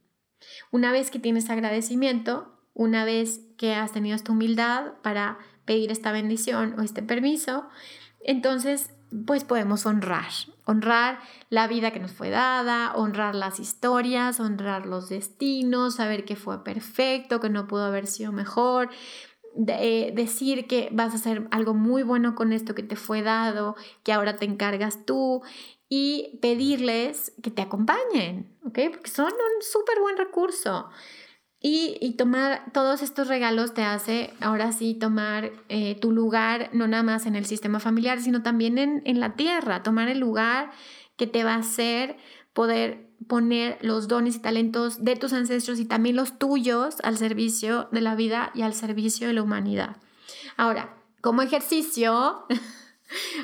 Una 0.71 0.91
vez 0.91 1.09
que 1.09 1.19
tienes 1.19 1.49
agradecimiento, 1.49 2.53
una 2.75 3.03
vez 3.03 3.41
que 3.57 3.73
has 3.73 3.93
tenido 3.93 4.15
esta 4.15 4.31
humildad 4.31 4.93
para 5.01 5.39
pedir 5.65 5.91
esta 5.91 6.11
bendición 6.11 6.75
o 6.77 6.83
este 6.83 7.01
permiso, 7.01 7.67
entonces 8.19 8.91
pues 9.25 9.43
podemos 9.43 9.85
honrar, 9.85 10.31
honrar 10.65 11.19
la 11.49 11.67
vida 11.67 11.91
que 11.91 11.99
nos 11.99 12.11
fue 12.11 12.29
dada, 12.29 12.93
honrar 12.95 13.35
las 13.35 13.59
historias, 13.59 14.39
honrar 14.39 14.85
los 14.85 15.09
destinos, 15.09 15.95
saber 15.95 16.25
que 16.25 16.35
fue 16.35 16.63
perfecto, 16.63 17.39
que 17.39 17.49
no 17.49 17.67
pudo 17.67 17.85
haber 17.85 18.07
sido 18.07 18.31
mejor, 18.31 18.89
eh, 19.67 20.11
decir 20.13 20.67
que 20.67 20.89
vas 20.91 21.13
a 21.13 21.15
hacer 21.15 21.47
algo 21.51 21.73
muy 21.73 22.03
bueno 22.03 22.35
con 22.35 22.53
esto 22.53 22.75
que 22.75 22.83
te 22.83 22.95
fue 22.95 23.21
dado, 23.21 23.75
que 24.03 24.13
ahora 24.13 24.35
te 24.35 24.45
encargas 24.45 25.05
tú 25.05 25.41
y 25.89 26.37
pedirles 26.41 27.33
que 27.41 27.49
te 27.49 27.61
acompañen, 27.61 28.55
¿ok? 28.65 28.79
Porque 28.91 29.09
son 29.09 29.27
un 29.31 29.61
súper 29.61 29.99
buen 30.01 30.17
recurso. 30.17 30.89
Y, 31.59 32.15
tomar 32.17 32.71
todos 32.71 33.01
estos 33.01 33.27
regalos 33.27 33.73
te 33.73 33.83
hace 33.83 34.33
ahora 34.41 34.71
sí 34.71 34.93
tomar 34.93 35.51
eh, 35.69 35.95
tu 35.99 36.11
lugar, 36.11 36.69
no 36.71 36.87
nada 36.87 37.03
más 37.03 37.25
en 37.25 37.35
el 37.35 37.45
sistema 37.45 37.79
familiar, 37.79 38.21
sino 38.21 38.43
también 38.43 38.77
en, 38.77 39.01
en 39.05 39.19
la 39.19 39.35
tierra, 39.35 39.83
tomar 39.83 40.07
el 40.07 40.19
lugar 40.19 40.71
que 41.15 41.25
te 41.27 41.43
va 41.43 41.55
a 41.55 41.59
hacer 41.59 42.17
poder 42.53 43.07
poner 43.27 43.77
los 43.81 44.07
dones 44.07 44.37
y 44.37 44.39
talentos 44.39 45.03
de 45.03 45.15
tus 45.15 45.33
ancestros 45.33 45.79
y 45.79 45.85
también 45.85 46.15
los 46.15 46.39
tuyos 46.39 46.97
al 47.03 47.17
servicio 47.17 47.87
de 47.91 48.01
la 48.01 48.15
vida 48.15 48.51
y 48.55 48.63
al 48.63 48.73
servicio 48.73 49.27
de 49.27 49.33
la 49.33 49.43
humanidad. 49.43 49.97
Ahora, 50.55 50.95
como 51.21 51.41
ejercicio, 51.41 52.45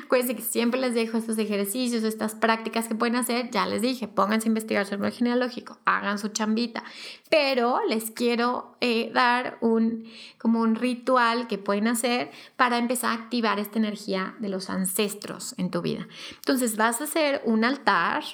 Acuérdense 0.04 0.36
que 0.36 0.42
siempre 0.42 0.80
les 0.80 0.94
dejo 0.94 1.16
estos 1.16 1.38
ejercicios, 1.38 2.04
estas 2.04 2.34
prácticas 2.34 2.88
que 2.88 2.94
pueden 2.94 3.16
hacer. 3.16 3.50
Ya 3.50 3.66
les 3.66 3.82
dije, 3.82 4.08
pónganse 4.08 4.48
a 4.48 4.50
investigar 4.50 4.86
sobre 4.86 5.08
el 5.08 5.14
genealógico, 5.14 5.78
hagan 5.84 6.18
su 6.18 6.28
chambita. 6.28 6.84
Pero 7.30 7.80
les 7.88 8.10
quiero 8.10 8.76
eh, 8.80 9.10
dar 9.12 9.58
un, 9.60 10.04
como 10.38 10.60
un 10.60 10.74
ritual 10.74 11.46
que 11.46 11.58
pueden 11.58 11.88
hacer 11.88 12.30
para 12.56 12.78
empezar 12.78 13.10
a 13.10 13.22
activar 13.22 13.58
esta 13.58 13.78
energía 13.78 14.34
de 14.38 14.48
los 14.48 14.70
ancestros 14.70 15.54
en 15.58 15.70
tu 15.70 15.82
vida. 15.82 16.08
Entonces 16.36 16.76
vas 16.76 17.00
a 17.00 17.04
hacer 17.04 17.42
un 17.44 17.64
altar 17.64 18.24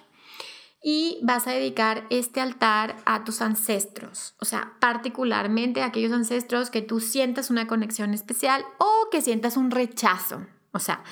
y 0.82 1.18
vas 1.22 1.46
a 1.46 1.52
dedicar 1.52 2.06
este 2.10 2.40
altar 2.40 2.96
a 3.04 3.24
tus 3.24 3.42
ancestros, 3.42 4.34
o 4.38 4.44
sea, 4.44 4.72
particularmente 4.80 5.82
a 5.82 5.86
aquellos 5.86 6.12
ancestros 6.12 6.70
que 6.70 6.80
tú 6.80 7.00
sientas 7.00 7.50
una 7.50 7.66
conexión 7.66 8.14
especial 8.14 8.64
o 8.78 9.08
que 9.10 9.20
sientas 9.20 9.58
un 9.58 9.70
rechazo, 9.70 10.46
o 10.72 10.78
sea, 10.78 11.02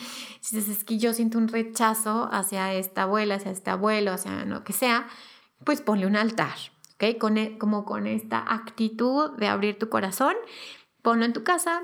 si 0.41 0.57
dices, 0.57 0.79
es 0.79 0.85
que 0.85 0.99
yo 0.99 1.13
siento 1.13 1.39
un 1.39 1.49
rechazo 1.49 2.29
hacia 2.33 2.73
esta 2.75 3.03
abuela, 3.03 3.37
hacia 3.37 3.51
este 3.51 3.71
abuelo, 3.71 4.13
hacia 4.13 4.45
lo 4.45 4.63
que 4.65 4.73
sea, 4.73 5.09
pues 5.65 5.81
ponle 5.81 6.07
un 6.07 6.17
altar, 6.17 6.57
¿ok? 6.95 7.19
Con, 7.19 7.39
e, 7.39 7.59
como 7.59 7.85
con 7.85 8.07
esta 8.07 8.39
actitud 8.39 9.33
de 9.37 9.49
abrir 9.49 9.79
tu 9.79 9.89
corazón, 9.89 10.35
ponlo 11.03 11.25
en 11.25 11.33
tu 11.33 11.43
casa 11.43 11.83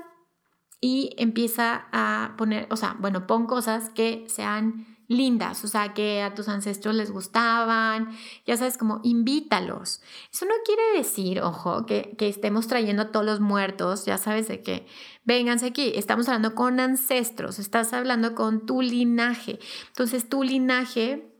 y 0.79 1.15
empieza 1.17 1.87
a 1.91 2.35
poner, 2.37 2.67
o 2.69 2.77
sea, 2.77 2.95
bueno, 2.99 3.27
pon 3.27 3.45
cosas 3.45 3.89
que 3.89 4.25
sean 4.29 4.94
lindas, 5.07 5.63
o 5.63 5.67
sea, 5.67 5.93
que 5.93 6.21
a 6.21 6.33
tus 6.33 6.47
ancestros 6.47 6.95
les 6.95 7.11
gustaban, 7.11 8.09
ya 8.45 8.57
sabes, 8.57 8.77
como 8.77 9.01
invítalos. 9.03 10.01
Eso 10.31 10.45
no 10.45 10.53
quiere 10.65 10.97
decir, 10.97 11.41
ojo, 11.41 11.85
que, 11.85 12.15
estemos 12.19 12.67
trayendo 12.67 13.03
a 13.03 13.11
todos 13.11 13.25
los 13.25 13.39
muertos, 13.39 14.05
ya 14.05 14.17
sabes 14.17 14.47
de 14.47 14.61
que, 14.61 14.87
vénganse 15.23 15.67
aquí, 15.67 15.93
estamos 15.95 16.27
hablando 16.27 16.55
con 16.55 16.79
ancestros, 16.79 17.59
estás 17.59 17.93
hablando 17.93 18.35
con 18.35 18.65
tu 18.65 18.81
linaje. 18.81 19.59
Entonces, 19.87 20.27
tu 20.27 20.43
linaje 20.43 21.31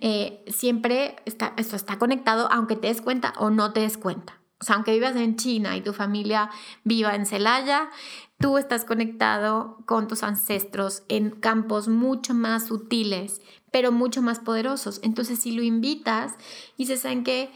eh, 0.00 0.44
siempre 0.48 1.16
está, 1.24 1.54
esto 1.56 1.76
está 1.76 1.98
conectado, 1.98 2.48
aunque 2.50 2.76
te 2.76 2.88
des 2.88 3.02
cuenta 3.02 3.32
o 3.38 3.50
no 3.50 3.72
te 3.72 3.80
des 3.80 3.98
cuenta. 3.98 4.43
O 4.68 4.72
aunque 4.72 4.92
vivas 4.92 5.16
en 5.16 5.36
China 5.36 5.76
y 5.76 5.82
tu 5.82 5.92
familia 5.92 6.50
viva 6.84 7.14
en 7.14 7.26
Celaya, 7.26 7.90
tú 8.38 8.58
estás 8.58 8.84
conectado 8.84 9.78
con 9.86 10.08
tus 10.08 10.22
ancestros 10.22 11.02
en 11.08 11.30
campos 11.30 11.88
mucho 11.88 12.34
más 12.34 12.66
sutiles, 12.66 13.40
pero 13.70 13.92
mucho 13.92 14.22
más 14.22 14.38
poderosos. 14.38 15.00
Entonces, 15.02 15.38
si 15.38 15.52
lo 15.52 15.62
invitas 15.62 16.34
se 16.78 16.96
saben 16.96 17.24
que 17.24 17.50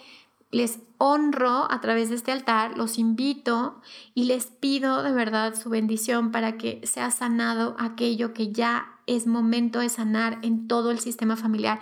les 0.51 0.81
honro 0.97 1.71
a 1.71 1.81
través 1.81 2.09
de 2.09 2.17
este 2.17 2.33
altar, 2.33 2.77
los 2.77 2.99
invito 2.99 3.81
y 4.15 4.25
les 4.25 4.47
pido 4.47 5.03
de 5.03 5.13
verdad 5.13 5.55
su 5.55 5.69
bendición 5.69 6.33
para 6.33 6.57
que 6.57 6.81
sea 6.85 7.11
sanado 7.11 7.77
aquello 7.79 8.33
que 8.33 8.51
ya 8.51 8.99
es 9.07 9.27
momento 9.27 9.81
de 9.81 9.89
sanar 9.89 10.39
en 10.43 10.67
todo 10.67 10.91
el 10.91 11.01
sistema 11.01 11.37
familiar, 11.37 11.81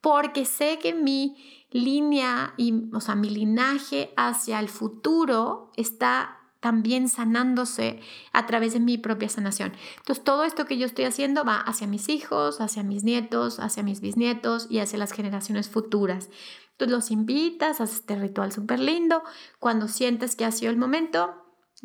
porque 0.00 0.44
sé 0.44 0.78
que 0.80 0.94
mi 0.94 1.36
línea 1.70 2.54
y, 2.56 2.84
o 2.92 3.00
sea, 3.00 3.14
mi 3.14 3.30
linaje 3.30 4.12
hacia 4.16 4.60
el 4.60 4.68
futuro 4.68 5.70
está 5.76 6.38
también 6.60 7.08
sanándose 7.08 8.00
a 8.32 8.46
través 8.46 8.72
de 8.72 8.80
mi 8.80 8.98
propia 8.98 9.28
sanación. 9.28 9.72
Entonces, 9.98 10.24
todo 10.24 10.44
esto 10.44 10.64
que 10.64 10.76
yo 10.76 10.86
estoy 10.86 11.04
haciendo 11.04 11.44
va 11.44 11.60
hacia 11.60 11.86
mis 11.86 12.08
hijos, 12.08 12.60
hacia 12.60 12.82
mis 12.82 13.04
nietos, 13.04 13.60
hacia 13.60 13.82
mis 13.82 14.00
bisnietos 14.00 14.66
y 14.68 14.80
hacia 14.80 14.98
las 14.98 15.12
generaciones 15.12 15.68
futuras. 15.68 16.30
Entonces, 16.72 16.92
los 16.92 17.10
invitas, 17.10 17.80
haces 17.80 18.00
este 18.00 18.16
ritual 18.16 18.52
súper 18.52 18.80
lindo. 18.80 19.22
Cuando 19.60 19.88
sientes 19.88 20.34
que 20.34 20.44
ha 20.44 20.50
sido 20.50 20.70
el 20.72 20.78
momento, 20.78 21.32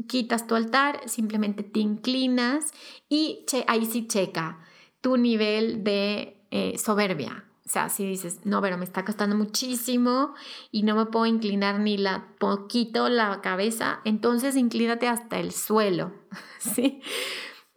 quitas 0.08 0.48
tu 0.48 0.56
altar, 0.56 1.02
simplemente 1.08 1.64
te 1.64 1.80
inclinas 1.80 2.72
y 3.10 3.46
ahí 3.68 3.86
sí 3.86 4.08
checa 4.08 4.60
tu 5.02 5.18
nivel 5.18 5.84
de 5.84 6.46
eh, 6.50 6.78
soberbia. 6.80 7.46
O 7.66 7.70
sea, 7.70 7.88
si 7.88 8.06
dices, 8.06 8.46
no, 8.46 8.62
pero 8.62 8.78
me 8.78 8.84
está 8.84 9.06
costando 9.06 9.38
muchísimo 9.38 10.34
y 10.70 10.84
no 10.84 10.96
me 10.96 11.06
puedo 11.06 11.26
inclinar 11.26 11.80
ni 11.80 11.98
la 11.98 12.28
poquito 12.38 13.08
la 13.08 13.40
cabeza, 13.42 14.02
entonces 14.04 14.58
inclínate 14.58 15.08
hasta 15.08 15.40
el 15.40 15.52
suelo, 15.54 16.12
¿sí? 16.60 17.02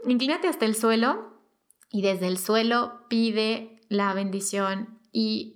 Inclínate 0.04 0.48
hasta 0.48 0.64
el 0.64 0.74
suelo 0.74 1.36
y 1.90 2.02
desde 2.02 2.26
el 2.26 2.38
suelo 2.38 3.06
pide 3.08 3.80
la 3.88 4.12
bendición 4.12 4.98
y 5.12 5.55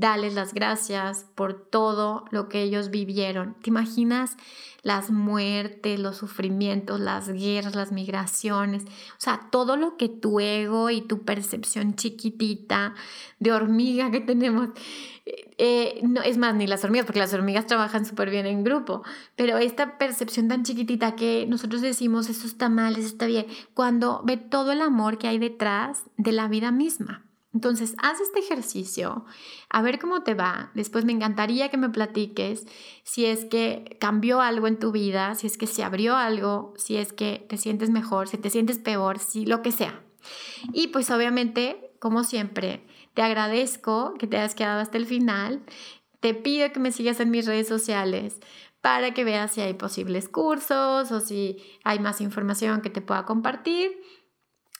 dales 0.00 0.34
las 0.34 0.54
gracias 0.54 1.26
por 1.34 1.54
todo 1.54 2.24
lo 2.30 2.48
que 2.48 2.62
ellos 2.62 2.90
vivieron. 2.90 3.54
¿Te 3.62 3.70
imaginas 3.70 4.36
las 4.82 5.10
muertes, 5.10 5.98
los 5.98 6.16
sufrimientos, 6.16 7.00
las 7.00 7.28
guerras, 7.28 7.74
las 7.74 7.92
migraciones? 7.92 8.84
O 8.84 9.18
sea, 9.18 9.48
todo 9.50 9.76
lo 9.76 9.96
que 9.96 10.08
tu 10.08 10.40
ego 10.40 10.90
y 10.90 11.00
tu 11.00 11.24
percepción 11.24 11.94
chiquitita 11.94 12.94
de 13.38 13.52
hormiga 13.52 14.10
que 14.10 14.20
tenemos, 14.20 14.70
eh, 15.58 16.00
no, 16.02 16.22
es 16.22 16.38
más, 16.38 16.54
ni 16.54 16.66
las 16.66 16.84
hormigas, 16.84 17.06
porque 17.06 17.20
las 17.20 17.34
hormigas 17.34 17.66
trabajan 17.66 18.06
súper 18.06 18.30
bien 18.30 18.46
en 18.46 18.64
grupo, 18.64 19.02
pero 19.34 19.58
esta 19.58 19.98
percepción 19.98 20.48
tan 20.48 20.62
chiquitita 20.62 21.16
que 21.16 21.46
nosotros 21.48 21.80
decimos, 21.80 22.28
eso 22.28 22.46
está 22.46 22.68
mal, 22.68 22.96
eso 22.96 23.08
está 23.08 23.26
bien, 23.26 23.46
cuando 23.74 24.22
ve 24.24 24.36
todo 24.36 24.72
el 24.72 24.80
amor 24.80 25.18
que 25.18 25.28
hay 25.28 25.38
detrás 25.38 26.04
de 26.16 26.32
la 26.32 26.48
vida 26.48 26.70
misma. 26.70 27.25
Entonces, 27.56 27.96
haz 28.02 28.20
este 28.20 28.40
ejercicio, 28.40 29.24
a 29.70 29.80
ver 29.80 29.98
cómo 29.98 30.22
te 30.22 30.34
va. 30.34 30.70
Después 30.74 31.06
me 31.06 31.12
encantaría 31.12 31.70
que 31.70 31.78
me 31.78 31.88
platiques 31.88 32.66
si 33.02 33.24
es 33.24 33.46
que 33.46 33.96
cambió 33.98 34.42
algo 34.42 34.66
en 34.66 34.78
tu 34.78 34.92
vida, 34.92 35.34
si 35.36 35.46
es 35.46 35.56
que 35.56 35.66
se 35.66 35.82
abrió 35.82 36.16
algo, 36.16 36.74
si 36.76 36.98
es 36.98 37.14
que 37.14 37.46
te 37.48 37.56
sientes 37.56 37.88
mejor, 37.88 38.28
si 38.28 38.36
te 38.36 38.50
sientes 38.50 38.76
peor, 38.76 39.18
si 39.20 39.46
lo 39.46 39.62
que 39.62 39.72
sea. 39.72 40.02
Y 40.74 40.88
pues 40.88 41.10
obviamente, 41.10 41.92
como 41.98 42.24
siempre, 42.24 42.86
te 43.14 43.22
agradezco 43.22 44.12
que 44.18 44.26
te 44.26 44.36
hayas 44.36 44.54
quedado 44.54 44.82
hasta 44.82 44.98
el 44.98 45.06
final. 45.06 45.62
Te 46.20 46.34
pido 46.34 46.70
que 46.72 46.80
me 46.80 46.92
sigas 46.92 47.20
en 47.20 47.30
mis 47.30 47.46
redes 47.46 47.68
sociales 47.68 48.38
para 48.82 49.14
que 49.14 49.24
veas 49.24 49.54
si 49.54 49.62
hay 49.62 49.72
posibles 49.72 50.28
cursos 50.28 51.10
o 51.10 51.20
si 51.20 51.56
hay 51.84 52.00
más 52.00 52.20
información 52.20 52.82
que 52.82 52.90
te 52.90 53.00
pueda 53.00 53.24
compartir. 53.24 53.98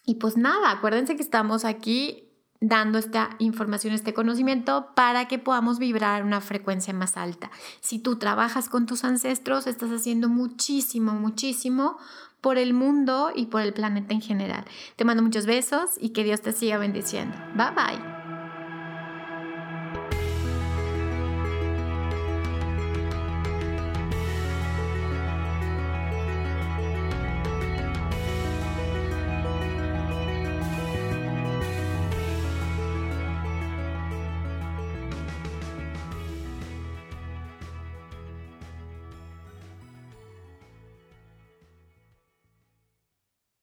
Y 0.04 0.16
pues 0.16 0.36
nada, 0.36 0.72
acuérdense 0.72 1.16
que 1.16 1.22
estamos 1.22 1.64
aquí 1.64 2.25
dando 2.68 2.98
esta 2.98 3.30
información, 3.38 3.94
este 3.94 4.12
conocimiento 4.12 4.88
para 4.94 5.28
que 5.28 5.38
podamos 5.38 5.78
vibrar 5.78 6.24
una 6.24 6.40
frecuencia 6.40 6.92
más 6.92 7.16
alta. 7.16 7.50
Si 7.80 7.98
tú 8.00 8.16
trabajas 8.16 8.68
con 8.68 8.86
tus 8.86 9.04
ancestros, 9.04 9.66
estás 9.66 9.90
haciendo 9.90 10.28
muchísimo, 10.28 11.12
muchísimo 11.12 11.98
por 12.40 12.58
el 12.58 12.74
mundo 12.74 13.30
y 13.34 13.46
por 13.46 13.62
el 13.62 13.72
planeta 13.72 14.14
en 14.14 14.20
general. 14.20 14.64
Te 14.96 15.04
mando 15.04 15.22
muchos 15.22 15.46
besos 15.46 15.90
y 16.00 16.10
que 16.10 16.24
Dios 16.24 16.42
te 16.42 16.52
siga 16.52 16.78
bendiciendo. 16.78 17.36
Bye 17.54 17.70
bye. 17.70 18.15